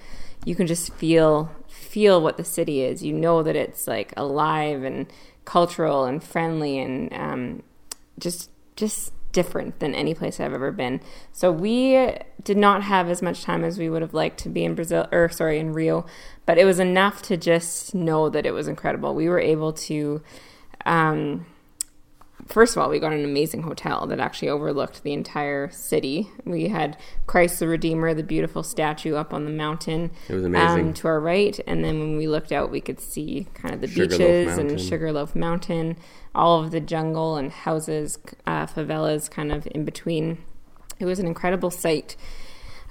[0.45, 3.03] you can just feel feel what the city is.
[3.03, 5.07] You know that it's like alive and
[5.45, 7.63] cultural and friendly and um,
[8.19, 11.01] just just different than any place I've ever been.
[11.31, 14.63] So we did not have as much time as we would have liked to be
[14.63, 16.05] in Brazil or sorry in Rio,
[16.45, 19.15] but it was enough to just know that it was incredible.
[19.15, 20.21] We were able to
[20.85, 21.45] um,
[22.47, 26.29] first of all, we got an amazing hotel that actually overlooked the entire city.
[26.45, 30.11] We had Christ the Redeemer, the beautiful statue up on the mountain.
[30.29, 30.87] It was amazing.
[30.87, 33.81] Um, to our right, and then when we looked out, we could see kind of
[33.81, 34.87] the Sugarloaf beaches and Mountain.
[34.87, 35.97] Sugarloaf Mountain,
[36.35, 40.37] all of the jungle and houses, uh, favelas, kind of in between.
[40.99, 42.15] It was an incredible sight.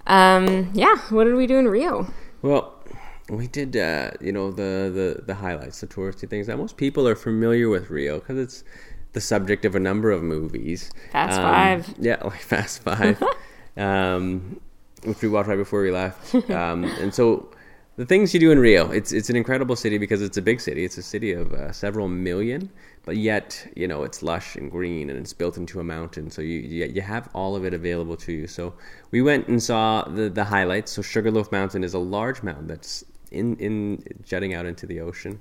[0.06, 2.08] Um, yeah, what did we do in Rio?
[2.42, 2.82] Well,
[3.28, 7.06] we did, uh, you know, the, the, the highlights, the touristy things that most people
[7.06, 8.64] are familiar with Rio because it's
[9.12, 10.90] the subject of a number of movies.
[11.12, 11.94] Fast Um, Five.
[11.98, 13.22] Yeah, like Fast Five,
[13.76, 14.60] um,
[15.04, 16.34] which we watched right before we left.
[16.50, 17.50] Um, and so
[17.96, 20.60] the things you do in Rio, it's it's an incredible city because it's a big
[20.60, 20.84] city.
[20.84, 22.70] It's a city of uh, several million,
[23.04, 26.30] but yet you know it's lush and green and it's built into a mountain.
[26.30, 28.46] So you you, you have all of it available to you.
[28.46, 28.72] So
[29.10, 30.92] we went and saw the the highlights.
[30.92, 35.40] So Sugarloaf Mountain is a large mountain that's in in jutting out into the ocean.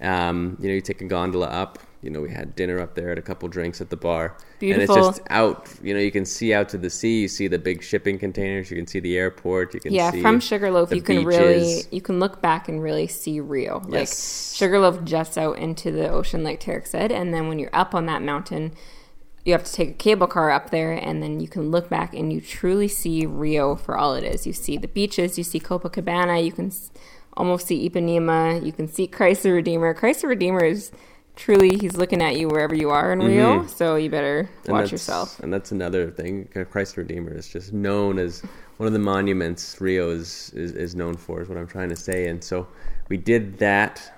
[0.00, 1.78] Um, you know, you take a gondola up.
[2.02, 4.94] You know, we had dinner up there, had a couple drinks at the bar, Beautiful.
[4.94, 5.68] and it's just out.
[5.82, 7.22] You know, you can see out to the sea.
[7.22, 8.70] You see the big shipping containers.
[8.70, 9.74] You can see the airport.
[9.74, 13.08] You can see yeah, from Sugarloaf, you can really you can look back and really
[13.08, 13.82] see Rio.
[13.88, 13.90] Yes.
[13.90, 17.96] Like Sugarloaf juts out into the ocean, like Tarek said, and then when you're up
[17.96, 18.74] on that mountain,
[19.44, 22.14] you have to take a cable car up there, and then you can look back
[22.14, 24.46] and you truly see Rio for all it is.
[24.46, 26.70] You see the beaches, you see Copacabana, you can
[27.38, 29.94] almost see Ipanema, you can see Christ the Redeemer.
[29.94, 30.92] Christ the Redeemer is
[31.36, 34.70] truly he's looking at you wherever you are in Rio, so you better Mm-hmm.
[34.70, 35.38] And watch yourself.
[35.40, 36.48] And that's another thing.
[36.70, 38.42] Christ the Redeemer is just known as
[38.76, 41.96] one of the monuments Rio is, is, is known for, is what I'm trying to
[41.96, 42.28] say.
[42.28, 42.66] And so
[43.08, 44.12] we did that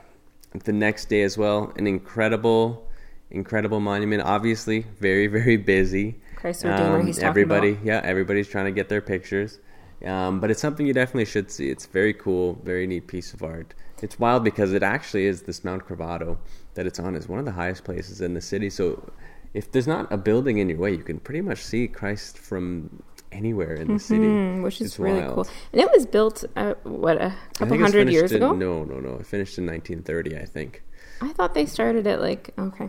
[0.65, 1.73] the next day as well.
[1.77, 2.89] An incredible,
[3.31, 4.23] incredible monument.
[4.23, 6.17] Obviously, very, very busy.
[6.37, 7.85] Christ the Redeemer, he's talking everybody, about.
[7.85, 9.59] yeah, everybody's trying to get their pictures.
[10.05, 11.69] Um, but it's something you definitely should see.
[11.71, 13.75] It's very cool, very neat piece of art.
[14.03, 16.39] It's wild because it actually is this Mount Corcovado
[16.75, 18.71] that it's on is one of the highest places in the city.
[18.71, 19.11] So
[19.53, 23.03] if there's not a building in your way, you can pretty much see Christ from
[23.31, 25.35] anywhere in the city, Mm, which is It's really wild.
[25.35, 25.47] cool.
[25.73, 28.53] And it was built, uh, what, a couple hundred years in- ago?
[28.55, 29.17] No, no, no.
[29.17, 30.83] It finished in 1930, I think.
[31.21, 32.89] I thought they started it like okay.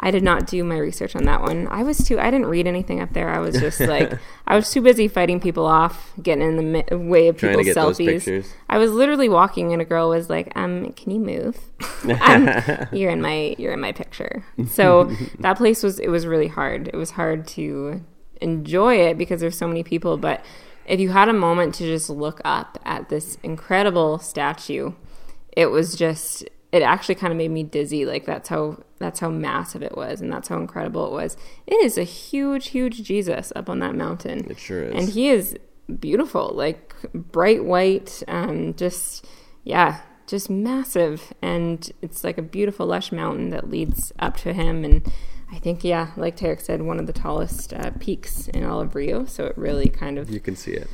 [0.00, 1.66] I did not do my research on that one.
[1.68, 2.20] I was too.
[2.20, 3.28] I didn't read anything up there.
[3.28, 4.12] I was just like
[4.46, 7.66] I was too busy fighting people off, getting in the mi- way of people's
[7.98, 8.46] selfies.
[8.68, 11.58] I was literally walking, and a girl was like, "Um, can you move?
[12.22, 12.48] um,
[12.92, 15.04] you're in my you're in my picture." So
[15.40, 16.88] that place was it was really hard.
[16.88, 18.00] It was hard to
[18.40, 20.16] enjoy it because there's so many people.
[20.16, 20.44] But
[20.86, 24.92] if you had a moment to just look up at this incredible statue,
[25.52, 29.30] it was just it actually kind of made me dizzy like that's how that's how
[29.30, 31.36] massive it was and that's how incredible it was.
[31.66, 34.50] It is a huge huge jesus up on that mountain.
[34.50, 34.94] It sure is.
[34.94, 35.56] and he is
[36.00, 39.26] beautiful like bright white um just
[39.64, 41.32] yeah just massive.
[41.40, 44.84] And it's like a beautiful lush mountain that leads up to him.
[44.84, 45.10] And
[45.50, 48.94] i think yeah like tarek said one of the tallest uh, peaks in all of
[48.94, 49.24] rio.
[49.24, 50.88] So it really kind of You can see it.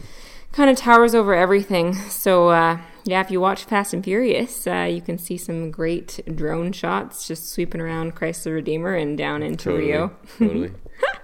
[0.54, 1.96] Kind of towers over everything.
[2.24, 6.20] So uh, yeah, if you watch Fast and Furious, uh, you can see some great
[6.34, 10.08] drone shots just sweeping around Christ the Redeemer and down into Totally, Rio.
[10.38, 10.72] totally.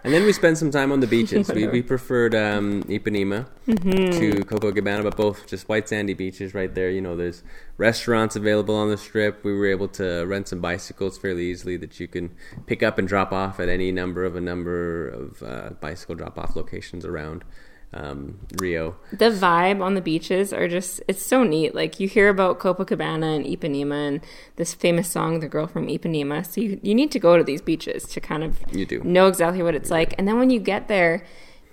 [0.04, 1.48] And then we spent some time on the beaches.
[1.54, 4.18] we, we preferred um, Ipanema Mm-hmm.
[4.18, 6.90] to Copacabana, but both just white sandy beaches right there.
[6.90, 7.44] You know, there's
[7.76, 9.44] restaurants available on the strip.
[9.44, 12.34] We were able to rent some bicycles fairly easily that you can
[12.66, 16.36] pick up and drop off at any number of a number of uh, bicycle drop
[16.36, 17.44] off locations around
[17.92, 18.96] um, Rio.
[19.12, 21.74] The vibe on the beaches are just, it's so neat.
[21.74, 24.20] Like you hear about Copacabana and Ipanema and
[24.56, 26.46] this famous song, The Girl from Ipanema.
[26.46, 29.02] So you, you need to go to these beaches to kind of You do.
[29.02, 30.14] know exactly what it's like.
[30.18, 31.24] And then when you get there,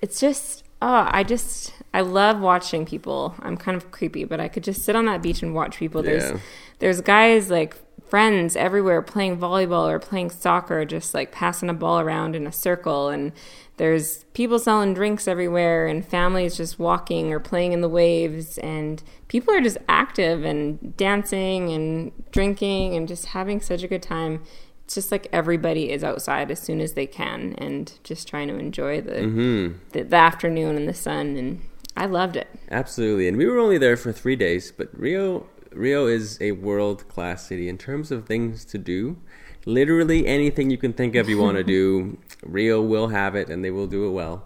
[0.01, 3.35] it's just, oh, I just, I love watching people.
[3.39, 6.01] I'm kind of creepy, but I could just sit on that beach and watch people.
[6.03, 6.39] There's, Yeah.
[6.79, 7.75] there's guys like
[8.09, 12.51] friends everywhere playing volleyball or playing soccer, just like passing a ball around in a
[12.51, 13.09] circle.
[13.09, 13.33] And
[13.77, 18.57] there's people selling drinks everywhere and families just walking or playing in the waves.
[18.57, 24.01] And people are just active and dancing and drinking and just having such a good
[24.03, 24.43] time.
[24.85, 28.57] It's just like everybody is outside as soon as they can and just trying to
[28.57, 29.77] enjoy the, Mm-hmm.
[29.91, 31.35] the, the afternoon and the sun.
[31.37, 31.61] And
[31.95, 32.47] I loved it.
[32.71, 37.07] Absolutely, and we were only there for three days, but Rio Rio is a world
[37.09, 39.17] class city in terms of things to do.
[39.65, 43.63] Literally anything you can think of you want to do, Rio will have it, and
[43.63, 44.45] they will do it well.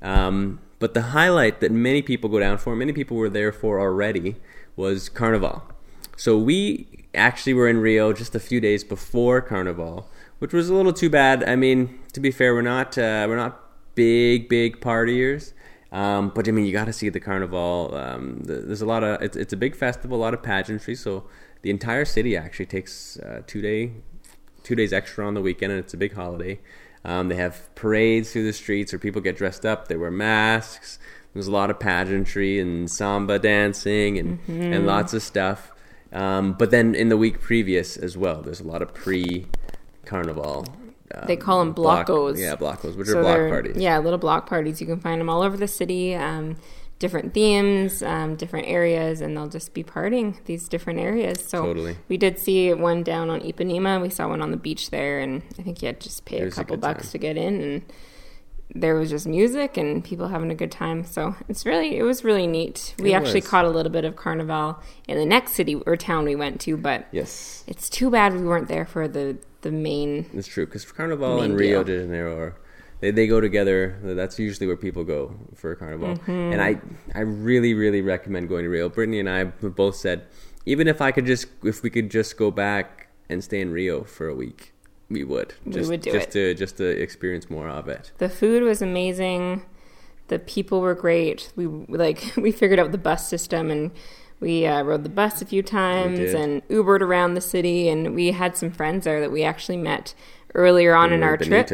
[0.00, 3.80] Um, but the highlight that many people go down for, many people were there for
[3.80, 4.36] already,
[4.74, 5.62] was Carnival.
[6.16, 10.74] So we actually were in Rio just a few days before Carnival, which was a
[10.74, 11.44] little too bad.
[11.44, 13.60] I mean, to be fair, we're not uh, we're not
[13.94, 15.52] big big partiers,
[15.92, 17.94] um, but I mean, you got to see the Carnival.
[17.94, 20.94] Um, th- there's a lot of it's, it's a big festival, a lot of pageantry.
[20.94, 21.24] So
[21.62, 23.92] the entire city actually takes uh, two day
[24.62, 26.60] two days extra on the weekend, and it's a big holiday.
[27.04, 29.88] Um, they have parades through the streets where people get dressed up.
[29.88, 30.98] They wear masks.
[31.34, 35.72] There's a lot of pageantry and samba dancing and, and lots of stuff.
[36.12, 39.46] Um, but then in the week previous as well, there's a lot of pre
[40.04, 40.66] carnival.
[41.14, 42.38] Um, They call 'em block- blocos.
[42.38, 43.76] yeah, blocos, which So are block parties.
[43.76, 44.80] Yeah, little block parties.
[44.80, 46.14] You can find them all over the city.
[46.14, 46.56] Um,
[47.02, 51.44] different themes, um, different areas, and they'll just be partying these different areas.
[51.44, 51.96] So Totally.
[52.08, 54.00] we did see one down on Ipanema.
[54.00, 56.40] We saw one on the beach there, and I think you had to just pay
[56.40, 57.12] a was a couple bucks time.
[57.12, 57.82] to get in, and
[58.74, 61.04] there was just music and people having a good time.
[61.04, 62.94] So it's really, it was really neat.
[62.98, 63.48] We It actually was.
[63.50, 66.78] caught a little bit of Carnival in the next city or town we went to,
[66.78, 70.84] but Yes, it's too bad we weren't there for the the main it's true because
[70.90, 71.96] Carnival and Rio deal.
[71.98, 72.56] de Janeiro are
[73.02, 73.98] they, they go together.
[74.02, 76.16] That's usually where people go for a Carnival.
[76.16, 76.52] Mm-hmm.
[76.52, 76.80] And I
[77.14, 78.88] I really really recommend going to Rio.
[78.88, 80.26] Brittany and I have both said
[80.64, 84.04] even if I could just if we could just go back and stay in Rio
[84.04, 84.72] for a week,
[85.10, 85.54] we would.
[85.64, 86.32] We Just, would do just it.
[86.32, 88.12] to just to experience more of it.
[88.18, 89.64] The food was amazing.
[90.28, 91.52] The people were great.
[91.56, 93.90] We like we figured out the bus system and
[94.38, 97.88] we uh, rode the bus a few times and Ubered around the city.
[97.88, 100.14] And we had some friends there that we actually met
[100.54, 101.68] earlier on in our trip.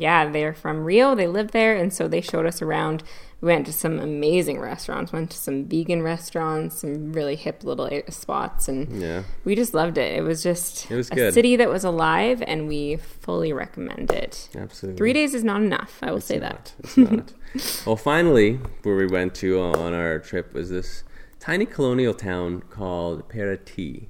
[0.00, 1.14] Yeah, they're from Rio.
[1.14, 3.02] They live there, and so they showed us around.
[3.42, 5.12] We went to some amazing restaurants.
[5.12, 9.22] Went to some vegan restaurants, some really hip little spots, and Yeah.
[9.44, 10.16] we just loved it.
[10.16, 11.34] It was just It was a good.
[11.34, 14.48] city that was alive, and we fully recommend it.
[14.56, 14.96] Absolutely.
[14.98, 15.98] Three days is not enough.
[16.02, 16.72] I will say that.
[16.78, 17.32] It's not.
[17.86, 21.04] well, finally, where we went to on our trip was this
[21.38, 24.06] tiny colonial town called Paraty.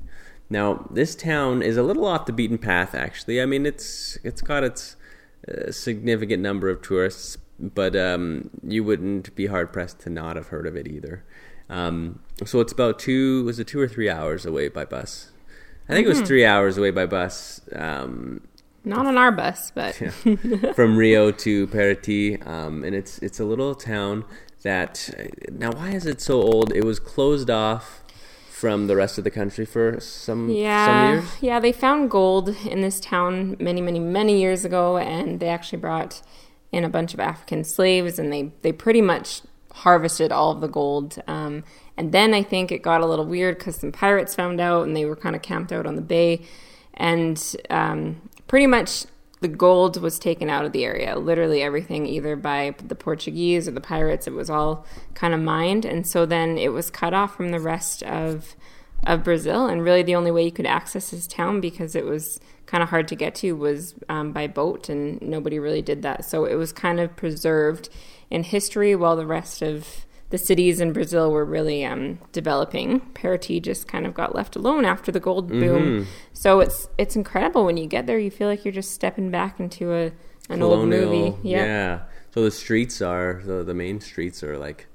[0.48, 2.94] Now, this town is a little off the beaten path.
[2.94, 4.96] Actually, I mean, it's it's got its
[5.48, 10.48] uh, significant number of tourists, but um, you wouldn't be hard pressed to not have
[10.48, 11.24] heard of it either.
[11.68, 15.31] Um, so it's about two was it two or three hours away by bus?
[15.88, 17.61] I think it was three hours away by bus.
[17.74, 18.42] Um,
[18.85, 19.94] Not on our bus, but
[20.74, 24.24] from Rio to Paraty, um, and it's it's a little town
[24.62, 25.11] that
[25.50, 26.72] now why is it so old?
[26.72, 27.99] It was closed off
[28.61, 30.51] from the rest of the country for some
[30.87, 31.37] some years.
[31.40, 31.61] yeah.
[31.61, 36.20] They found gold in this town many, many, many years ago, and they actually brought
[36.70, 39.40] in a bunch of African slaves, and they they pretty much
[39.73, 41.23] harvested all of the gold.
[41.27, 41.64] Um,
[41.96, 44.94] and then I think it got a little weird because some pirates found out, and
[44.94, 46.42] they were kind of camped out on the bay,
[46.94, 49.07] and um, pretty much
[49.40, 51.18] the gold was taken out of the area.
[51.18, 55.85] Literally everything, either by the Portuguese or the pirates, it was all kind of mined,
[55.85, 58.55] and so then it was cut off from the rest of
[59.05, 59.66] of Brazil.
[59.66, 62.90] And really, the only way you could access this town because it was kind of
[62.90, 66.24] hard to get to was um, by boat, and nobody really did that.
[66.24, 67.88] So it was kind of preserved
[68.31, 73.00] in history while the rest of the cities in Brazil were really um, developing.
[73.14, 76.06] Paraty just kind of got left alone after the gold boom.
[76.32, 78.18] So it's it's incredible when you get there.
[78.18, 80.12] You feel like you're just stepping back into a
[80.48, 81.36] an old movie.
[81.42, 81.64] yeah.
[81.64, 82.00] Yeah,
[82.34, 84.86] So the streets are the the main streets are like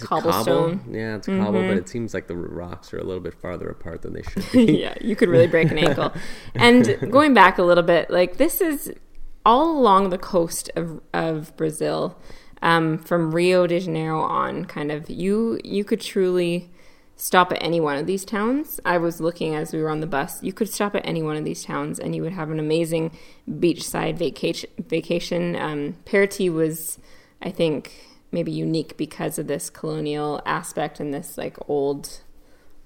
[0.00, 0.78] Cobblestone.
[0.78, 0.94] Cobble?
[0.96, 4.02] Yeah, it's cobble, but it seems like the rocks are a little bit farther apart
[4.02, 4.78] than they should be.
[4.80, 6.12] yeah, you could really break an ankle.
[6.54, 8.92] And going back a little bit, like this is
[9.44, 12.16] all along the coast of of Brazil,
[12.62, 14.64] um, from Rio de Janeiro on.
[14.64, 16.70] Kind of, you you could truly
[17.16, 18.78] stop at any one of these towns.
[18.84, 20.42] I was looking as we were on the bus.
[20.42, 23.16] You could stop at any one of these towns, and you would have an amazing
[23.48, 24.70] beachside vacation.
[24.78, 25.56] Vacation.
[25.56, 26.98] Um, Paraty was,
[27.42, 32.20] I think, maybe unique because of this colonial aspect and this like old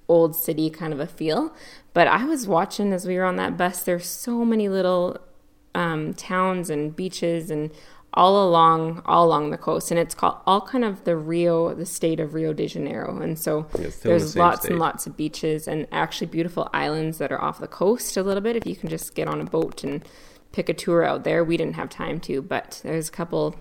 [0.08, 1.54] old city kind of a feel.
[1.94, 5.18] But I was watching as we were on that bus, there's so many little
[5.74, 7.70] um, towns and beaches and
[8.14, 11.86] all along all along the coast and it's called all kind of the Rio the
[11.86, 14.70] state of Rio de Janeiro and so it's the there's lots state.
[14.72, 18.40] and lots of beaches and actually beautiful islands that are off the coast a little
[18.40, 20.04] bit if you can just get on a boat and
[20.52, 23.54] pick a tour out there we didn't have time to but there's a couple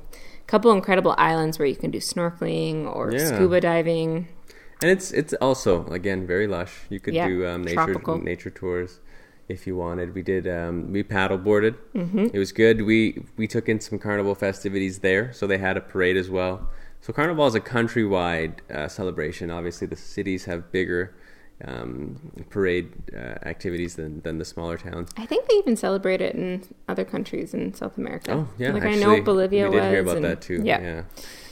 [0.48, 3.28] couple incredible islands where you can do snorkeling or Yeah.
[3.28, 4.28] scuba diving
[4.82, 6.88] And it's it's also again very lush.
[6.90, 8.18] You could Yeah, do um, nature tropical.
[8.18, 9.00] nature tours
[9.50, 10.14] if you wanted.
[10.16, 11.76] We did um, we paddle boarded.
[11.94, 12.28] Mm-hmm.
[12.34, 12.84] It was good.
[12.84, 16.70] We we took in some carnival festivities there, so they had a parade as well.
[17.02, 19.50] So carnival is a countrywide uh, celebration.
[19.50, 21.16] Obviously, the cities have bigger
[21.66, 22.18] um,
[22.50, 23.18] parade uh,
[23.54, 25.10] activities than than the smaller towns.
[25.18, 28.32] I think they even celebrate it in other countries in South America.
[28.34, 29.92] Oh yeah, like actually, I know Bolivia We did was.
[29.92, 30.62] hear about and- that too.
[30.64, 30.82] Yeah.
[30.82, 31.02] Yeah.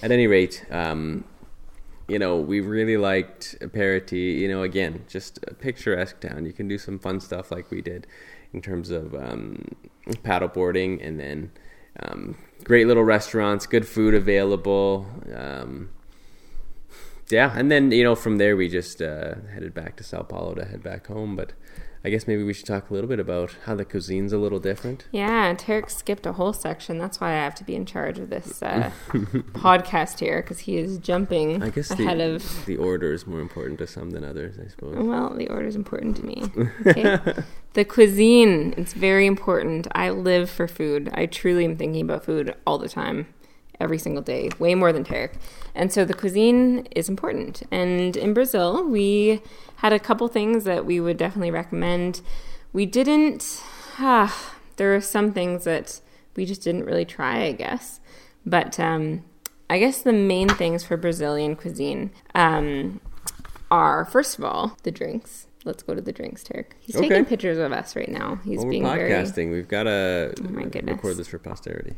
[0.03, 1.23] At any rate, um,
[2.07, 4.37] you know, we really liked Paraty.
[4.37, 6.45] You know, again, just a picturesque town.
[6.45, 8.07] You can do some fun stuff like we did
[8.53, 9.75] in terms of um,
[10.23, 11.51] paddle boarding, and then
[12.01, 15.07] um, great little restaurants, good food available.
[15.35, 15.89] Um,
[17.29, 20.55] yeah, and then you know from there we just uh, headed back to Sao Paulo
[20.55, 21.35] to head back home.
[21.35, 21.53] But
[22.07, 24.59] I guess maybe we should talk a little bit about how the cuisine's a little
[24.59, 25.09] different.
[25.11, 26.99] Yeah, Tarek skipped a whole section.
[26.99, 28.91] That's why I have to be in charge of this uh,
[29.51, 32.65] podcast here because he is jumping I guess ahead the, of.
[32.65, 34.95] the order is more important to some than others, I suppose.
[34.95, 36.43] Well, the order is important to me.
[36.87, 37.19] Okay?
[37.73, 39.87] the cuisine, it's very important.
[39.91, 41.09] I live for food.
[41.13, 43.27] I truly am thinking about food all the time,
[43.79, 45.33] every single day, way more than Tarek.
[45.75, 47.63] And so the cuisine is important.
[47.71, 49.41] And in Brazil, we
[49.77, 52.21] had a couple things that we would definitely recommend.
[52.73, 53.61] We didn't,
[53.99, 56.01] ah, there are some things that
[56.35, 57.99] we just didn't really try, I guess.
[58.45, 59.23] But um,
[59.69, 63.01] I guess the main things for Brazilian cuisine um,
[63.69, 65.46] are, first of all, the drinks.
[65.67, 66.71] Let's go to the drinks, Tarek.
[66.79, 67.09] He's Okay.
[67.09, 68.39] taking pictures of us right now.
[68.43, 69.11] He's Well, being very.
[69.11, 69.51] podcasting.
[69.51, 70.95] We've got to Oh my goodness.
[70.95, 71.95] record this for posterity.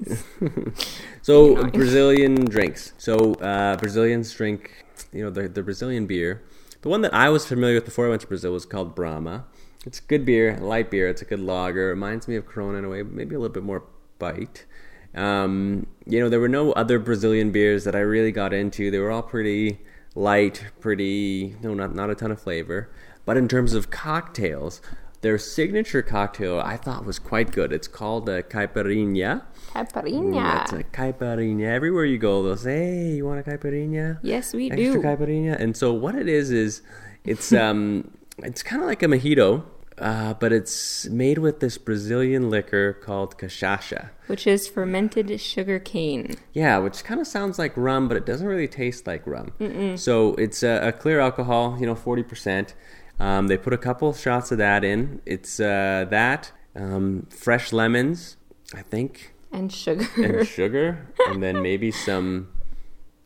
[1.22, 2.92] so Brazilian drinks.
[2.98, 6.42] So uh, Brazilians drink, you know, the, the Brazilian beer.
[6.82, 9.44] The one that I was familiar with before I went to Brazil was called Brahma.
[9.86, 11.08] It's good beer, light beer.
[11.08, 11.88] It's a good lager.
[11.88, 13.84] It reminds me of Corona in a way, maybe a little bit more
[14.18, 14.66] bite.
[15.14, 18.90] Um, you know, there were no other Brazilian beers that I really got into.
[18.90, 19.80] They were all pretty
[20.14, 22.90] light, pretty no, not not a ton of flavor.
[23.24, 24.80] But in terms of cocktails,
[25.20, 27.72] their signature cocktail I thought was quite good.
[27.72, 29.42] It's called a caipirinha.
[29.74, 30.62] Caipirinha.
[30.62, 31.66] It's a caipirinha.
[31.66, 35.02] Everywhere you go, they'll say, "Hey, you want a caipirinha?" Yes, we Extra do.
[35.02, 35.60] caipirinha.
[35.60, 36.82] And so what it is is,
[37.24, 39.62] it's um, it's kind of like a mojito,
[39.98, 44.08] uh, but it's made with this Brazilian liquor called cachaça.
[44.26, 46.36] Which is fermented sugar cane.
[46.54, 49.52] Yeah, which kind of sounds like rum, but it doesn't really taste like rum.
[49.98, 52.74] So it's a, a clear alcohol, you know, forty percent.
[53.20, 55.20] Um, they put a couple shots of that in.
[55.26, 58.36] It's uh, that um, fresh lemons,
[58.74, 60.06] I think, And sugar.
[60.16, 62.48] and sugar, and then maybe some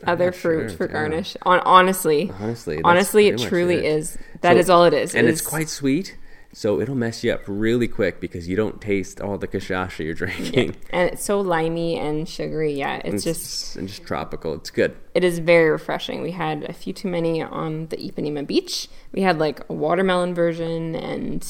[0.04, 1.36] Other not sure, fruit for garnish.
[1.42, 2.30] On honestly.
[2.40, 3.84] Honestly, honestly, it truly it.
[3.84, 4.18] is.
[4.40, 5.14] That is So- all it is.
[5.14, 6.16] and It it's is- quite sweet.
[6.56, 10.14] So it'll mess you up really quick because you don't taste all the cachaça you're
[10.14, 10.76] drinking.
[10.90, 12.72] and it's so limey and sugary.
[12.72, 14.54] Yeah, it's just and just tropical.
[14.54, 14.96] It's good.
[15.14, 16.22] it is very refreshing.
[16.22, 18.88] We had a few too many on the Ipanema beach.
[19.12, 21.44] We had like a watermelon version and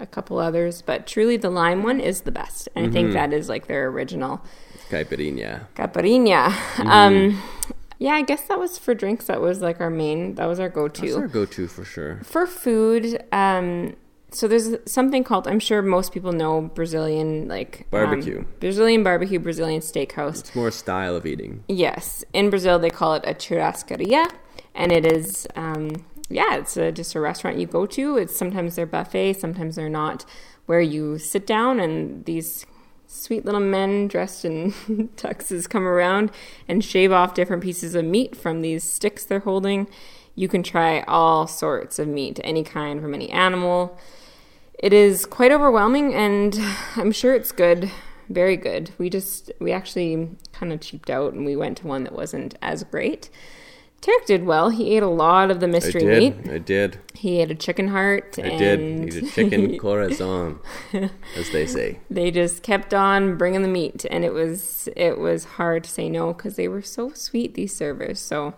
[0.00, 2.68] a couple others, but truly the lime one is the best.
[2.74, 2.92] And I Mm-hmm.
[2.94, 4.44] think that is like their original
[4.90, 5.66] Caipirinha.
[5.74, 6.48] caipirinha.
[6.50, 6.88] Mm-hmm.
[6.88, 7.42] Um,
[7.98, 9.26] yeah, I guess that was for drinks.
[9.26, 10.34] That was like our main.
[10.34, 11.00] That was our go-to.
[11.02, 12.20] That's our go-to for sure.
[12.24, 13.94] For food, um,
[14.36, 18.44] so there's something called I'm sure most people know Brazilian like um, Barbecue.
[18.60, 20.40] Brazilian barbecue, Brazilian steakhouse.
[20.40, 21.64] It's more style of eating.
[21.68, 24.30] Yes, in Brazil they call it a churrascaria,
[24.74, 28.18] and it is um, yeah, it's a, just a restaurant you go to.
[28.18, 30.24] It's sometimes they're buffet, sometimes they're not,
[30.66, 32.66] where you sit down and these
[33.06, 34.72] sweet little men dressed in
[35.16, 36.30] tuxes come around
[36.68, 39.88] and shave off different pieces of meat from these sticks they're holding.
[40.34, 43.98] You can try all sorts of meat, any kind from any animal.
[44.78, 46.56] It is quite overwhelming, and
[46.96, 47.90] I'm sure it's good,
[48.28, 48.90] very good.
[48.98, 52.54] We just we actually kind of cheaped out, and we went to one that wasn't
[52.62, 53.30] as great.
[54.02, 54.68] Tarek did well.
[54.68, 56.44] He ate a lot of the I mystery did.
[56.46, 56.52] meat.
[56.52, 56.98] I did.
[57.14, 58.38] He ate a chicken heart.
[58.38, 59.12] I and did.
[59.14, 60.60] He's a chicken corazon,
[61.34, 62.00] as they say.
[62.10, 66.08] they just kept on bringing the meat, and it was it was hard to say
[66.08, 67.54] no because they were so sweet.
[67.54, 68.54] These servers, so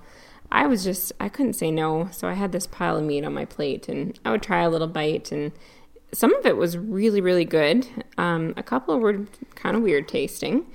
[0.51, 2.09] I was just I couldn't say no.
[2.11, 4.71] So I had this pile of meat on my plate, and I would try a
[4.71, 5.53] little bite, and
[6.13, 7.87] some of it was really really good.
[8.17, 10.67] Um, a couple were kind of weird tasting.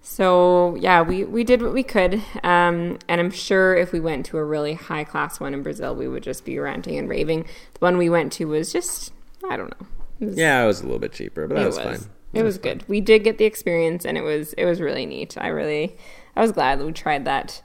[0.00, 4.24] So yeah, we, we did what we could, um, and I'm sure if we went
[4.26, 7.42] to a really high class one in Brazil, we would just be ranting and raving.
[7.42, 9.12] The one we went to was just
[9.50, 9.86] I don't know.
[10.20, 11.84] It was- Yeah, it was a little bit cheaper, but that was, was.
[12.00, 12.10] fine.
[12.32, 12.84] It was good.
[12.88, 15.36] We did get the experience, and it was it was really neat.
[15.38, 15.96] I really
[16.36, 17.62] I was glad that we tried that.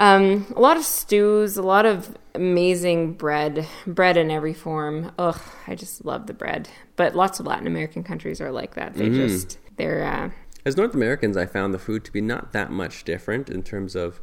[0.00, 5.12] Um, a lot of stews, a lot of amazing bread, bread in every form.
[5.18, 6.70] Ugh, I just love the bread.
[6.96, 8.96] But lots of Latin American countries are like that.
[8.96, 9.12] They Mm-hmm.
[9.12, 10.30] just they're uh,
[10.64, 13.94] As North Americans, I found the food to be not that much different in terms
[13.96, 14.20] of,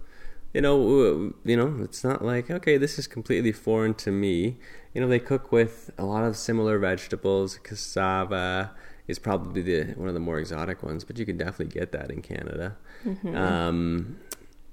[0.54, 4.58] you know, you know, it's not like okay, this is completely foreign to me.
[4.94, 7.60] You know, they cook with a lot of similar vegetables.
[7.64, 8.72] Cassava
[9.08, 12.12] is probably the one of the more exotic ones, but you can definitely get that
[12.12, 12.78] in Canada.
[13.34, 14.18] Um,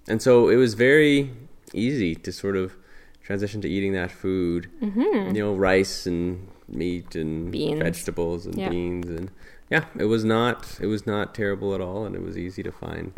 [0.09, 1.31] and so it was very
[1.73, 2.75] easy to sort of
[3.23, 4.71] transition to eating that food.
[4.83, 5.35] Mm-hmm.
[5.35, 7.81] You know, rice and meat and Beans.
[7.83, 8.69] vegetables and Yeah.
[8.69, 9.31] beans and
[9.71, 12.71] yeah, it was not it was not terrible at all, and it was easy to
[12.73, 13.13] find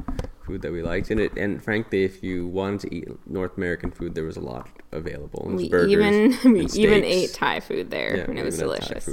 [0.47, 1.11] food that we liked.
[1.11, 4.40] And it and frankly, if you wanted to eat North American food, there was a
[4.40, 5.51] lot available.
[5.53, 8.80] We burgers even we even ate Thai food there, Yeah, and it was even had
[8.80, 9.09] Thai delicious.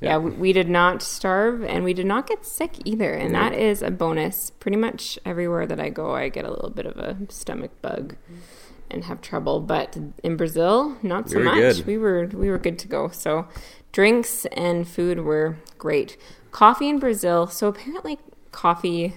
[0.00, 0.18] Yeah, Yeah.
[0.18, 3.82] we, we did not starve, and we did not get sick either, and that is
[3.82, 4.50] a bonus.
[4.60, 8.16] Pretty much everywhere that I go, I get a little bit of a stomach bug
[8.90, 9.60] and have trouble.
[9.60, 11.56] But in Brazil, not so We much.
[11.56, 11.86] good.
[11.86, 13.08] We were we were good to go.
[13.08, 13.48] So
[13.92, 16.16] drinks and food were great.
[16.52, 17.46] Coffee in Brazil.
[17.48, 18.18] So apparently,
[18.52, 19.14] coffee.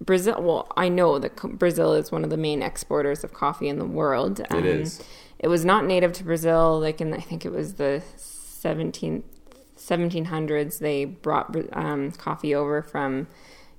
[0.00, 0.40] Brazil.
[0.40, 3.86] Well, I know that Brazil is one of the main exporters of coffee in the
[3.86, 4.40] world.
[4.50, 5.02] Um, It is.
[5.38, 6.80] It was not native to Brazil.
[6.80, 9.22] Like in, I think it was the 17,
[9.76, 10.78] 1700s.
[10.78, 13.28] They brought um, coffee over from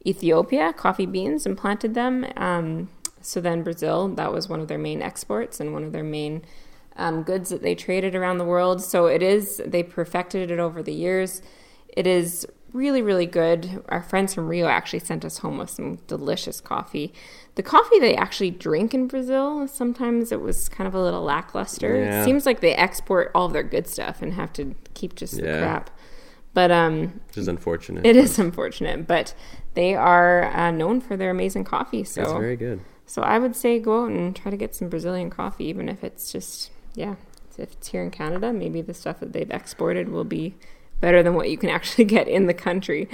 [0.05, 2.25] Ethiopia, coffee beans, and planted them.
[2.37, 2.89] Um,
[3.21, 6.43] so then Brazil, that was one of their main exports and one of their main
[6.95, 8.81] um, goods that they traded around the world.
[8.81, 9.61] So it is.
[9.65, 11.41] They perfected it over the years.
[11.89, 13.83] It is really, really good.
[13.89, 17.13] Our friends from Rio actually sent us home with some delicious coffee.
[17.55, 21.95] The coffee they actually drink in Brazil, sometimes it was kind of a little lackluster.
[21.97, 22.21] Yeah.
[22.21, 25.35] It seems like they export all of their good stuff and have to keep just
[25.35, 25.89] the crap.
[26.53, 28.05] But um, which is unfortunate.
[28.05, 29.07] it is unfortunate.
[29.07, 29.33] But
[29.73, 32.03] they are uh, known for their amazing coffee.
[32.03, 32.81] So It's very good.
[33.05, 36.03] so I would say go out and try to get some Brazilian coffee, even if
[36.03, 37.15] it's just yeah,
[37.57, 40.55] if it's here in Canada, maybe the stuff that they've exported will be
[41.01, 43.09] better than what you can actually get in the country.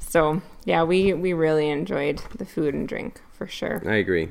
[0.00, 3.82] So yeah, we we really enjoyed the food and drink for sure.
[3.86, 4.28] I agree.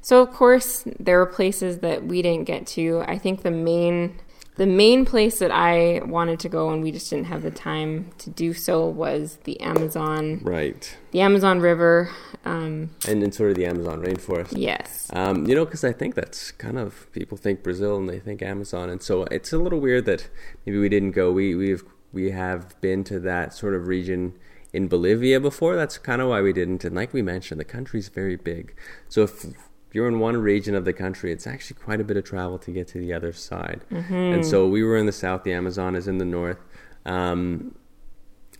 [0.00, 3.04] So of course there were places that we didn't get to.
[3.06, 4.20] I think the main
[4.58, 8.10] the main place that I wanted to go and we just didn't have the time
[8.18, 10.40] to do so was the Amazon.
[10.42, 10.96] Right.
[11.12, 12.10] The Amazon River.
[12.44, 14.54] Um, and then sort of the Amazon rainforest.
[14.56, 15.10] Yes.
[15.12, 18.42] Um, you know, because I think that's kind of people think Brazil and they think
[18.42, 20.28] Amazon, and so it's a little weird that
[20.66, 21.30] maybe we didn't go.
[21.30, 24.34] We we've we have been to that sort of region
[24.72, 25.76] in Bolivia before.
[25.76, 26.84] That's kind of why we didn't.
[26.84, 28.74] And like we mentioned, the country's very big.
[29.08, 29.46] So if
[29.92, 32.70] you're in one region of the country, it's actually quite a bit of travel to
[32.70, 33.82] get to the other side.
[33.90, 34.14] Mm-hmm.
[34.14, 36.58] And so we were in the south, the Amazon is in the north.
[37.06, 37.74] Um,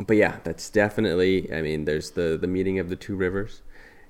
[0.06, 1.52] but yeah, that's definitely.
[1.52, 3.62] I mean, there's the the meeting of the two rivers,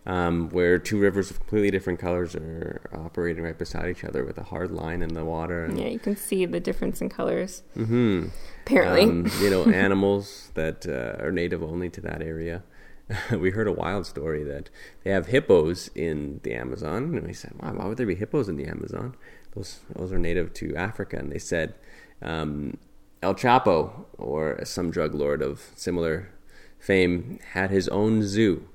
[0.05, 4.37] um, where two rivers of completely different colors are operating right beside each other with
[4.39, 5.65] a hard line in the water.
[5.65, 7.63] And, yeah, you can see the difference in colors.
[7.75, 8.29] Mm-hmm.
[8.69, 12.63] Apparently, um, you know, animals that uh, are native only to that area.
[13.31, 14.69] we heard a wild story that
[15.03, 18.49] they have hippos in the Amazon, and we said, "Wow, why would there be hippos
[18.49, 19.17] in the Amazon?
[19.55, 21.75] Those those are native to Africa." And they said,
[22.21, 22.77] um,
[23.23, 26.31] El Chapo, or some drug lord of similar
[26.79, 28.69] fame, had his own zoo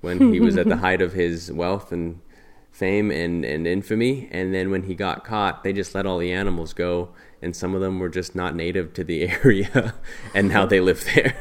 [0.00, 2.20] when he was at the height of his wealth and
[2.74, 4.28] fame and, and infamy.
[4.32, 7.10] And then when he got caught, they just let all the animals go.
[7.40, 9.94] And some of them were just not native to the area,
[10.34, 11.36] and now they live there.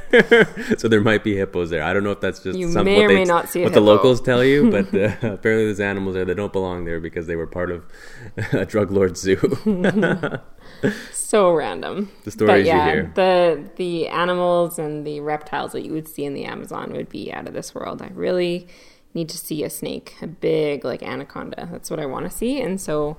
[0.77, 1.81] so there might be hippos there.
[1.81, 3.71] I don't know if that's just you some, may what, they, may not see what
[3.73, 7.25] the locals tell you, but uh, apparently there's animals there that don't belong there because
[7.25, 7.85] they were part of
[8.51, 9.37] a drug lord zoo.
[11.13, 12.11] so random.
[12.25, 13.11] The stories but yeah, you hear.
[13.15, 17.31] The the animals and the reptiles that you would see in the Amazon would be
[17.31, 18.01] out of this world.
[18.01, 18.67] I really
[19.13, 21.67] need to see a snake, a big like anaconda.
[21.71, 23.17] That's what I want to see, and so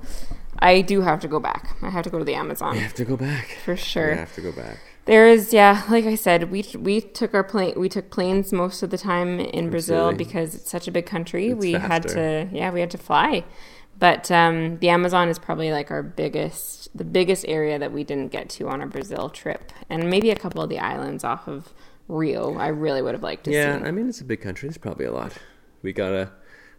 [0.59, 1.77] I do have to go back.
[1.83, 3.59] I have to go to the Amazon I have to go back.
[3.65, 4.13] for sure.
[4.13, 4.79] I have to go back.
[5.07, 8.83] There is, yeah, like I said, we we took our plane, we took planes most
[8.83, 10.25] of the time in Brazil Absolutely.
[10.25, 11.49] because it's such a big country.
[11.49, 13.45] It's we had to, yeah, we had to fly.
[13.99, 18.33] But um, the Amazon is probably like our biggest, the biggest area that we didn't
[18.33, 21.73] get to on our Brazil trip, and maybe a couple of the islands off of
[22.09, 22.57] Rio.
[22.57, 23.85] I really would have liked to Yeah, see.
[23.85, 24.69] I mean it's a big country.
[24.69, 25.33] There's probably a lot.
[25.85, 26.33] We gotta,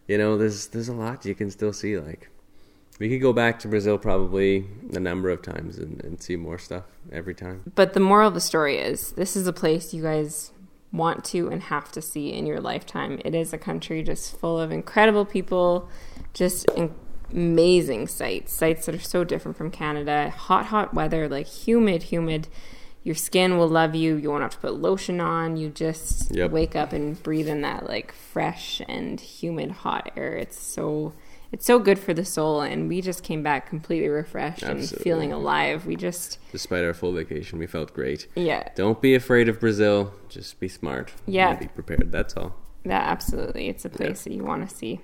[0.06, 1.96] you know, there's there's a lot you can still see.
[1.96, 2.28] Like,
[2.98, 6.58] we could go back to Brazil probably a number of times and, and see more
[6.58, 7.72] stuff every time.
[7.74, 10.50] But the moral of the story is this is a place you guys
[10.92, 13.20] want to and have to see in your lifetime.
[13.24, 15.88] It is a country just full of incredible people,
[16.34, 16.94] just in-
[17.32, 20.30] amazing sights, sights that are so different from Canada.
[20.30, 22.48] Hot, hot weather, like humid, humid.
[23.06, 24.16] Your skin will love you.
[24.16, 25.56] You won't have to put lotion on.
[25.56, 26.50] You just Yep.
[26.50, 30.34] wake up and breathe in that like fresh and humid hot air.
[30.34, 31.12] It's so
[31.52, 35.32] it's so good for the soul and we just came back completely refreshed and feeling
[35.32, 35.86] alive.
[35.86, 38.26] We just Despite our full vacation, we felt great.
[38.34, 40.12] yeah, Don't be afraid of Brazil.
[40.28, 41.12] Just be smart.
[41.26, 41.54] Yeah.
[41.54, 42.10] Be prepared.
[42.10, 42.56] That's all.
[42.88, 43.68] That absolutely.
[43.68, 45.00] It's a place that you want to see.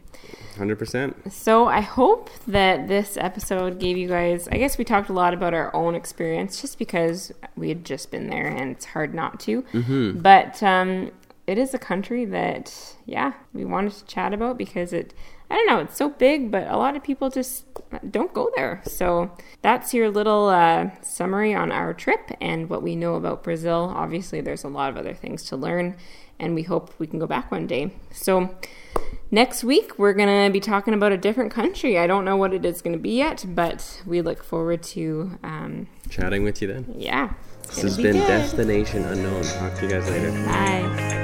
[0.57, 1.33] Hundred percent.
[1.33, 4.49] So I hope that this episode gave you guys.
[4.49, 8.11] I guess we talked a lot about our own experience, just because we had just
[8.11, 9.63] been there, and it's hard not to.
[9.63, 10.21] Mm-hmm.
[10.21, 11.11] But um,
[11.47, 15.15] it is a country that, yeah, we wanted to chat about because it.
[15.51, 15.81] I don't know.
[15.81, 17.67] It's so big, but a lot of people just
[18.11, 18.81] don't go there.
[18.87, 19.31] So
[19.61, 23.93] that's your little uh, summary on our trip and what we know about Brazil.
[23.95, 25.95] Obviously, there's a lot of other things to learn,
[26.43, 27.93] and we hope we can go back one day.
[28.11, 28.55] So
[29.35, 31.99] Next week, we're going to be talking about a different country.
[31.99, 35.39] I don't know what it is going to be yet, but we look forward to,
[35.43, 36.85] um, Chatting with you then.
[36.99, 37.33] yeah.
[37.63, 38.27] This gonna has be been good.
[38.27, 39.43] Destination Unknown.
[39.43, 40.31] Talk to you guys later.
[40.45, 41.23] Bye.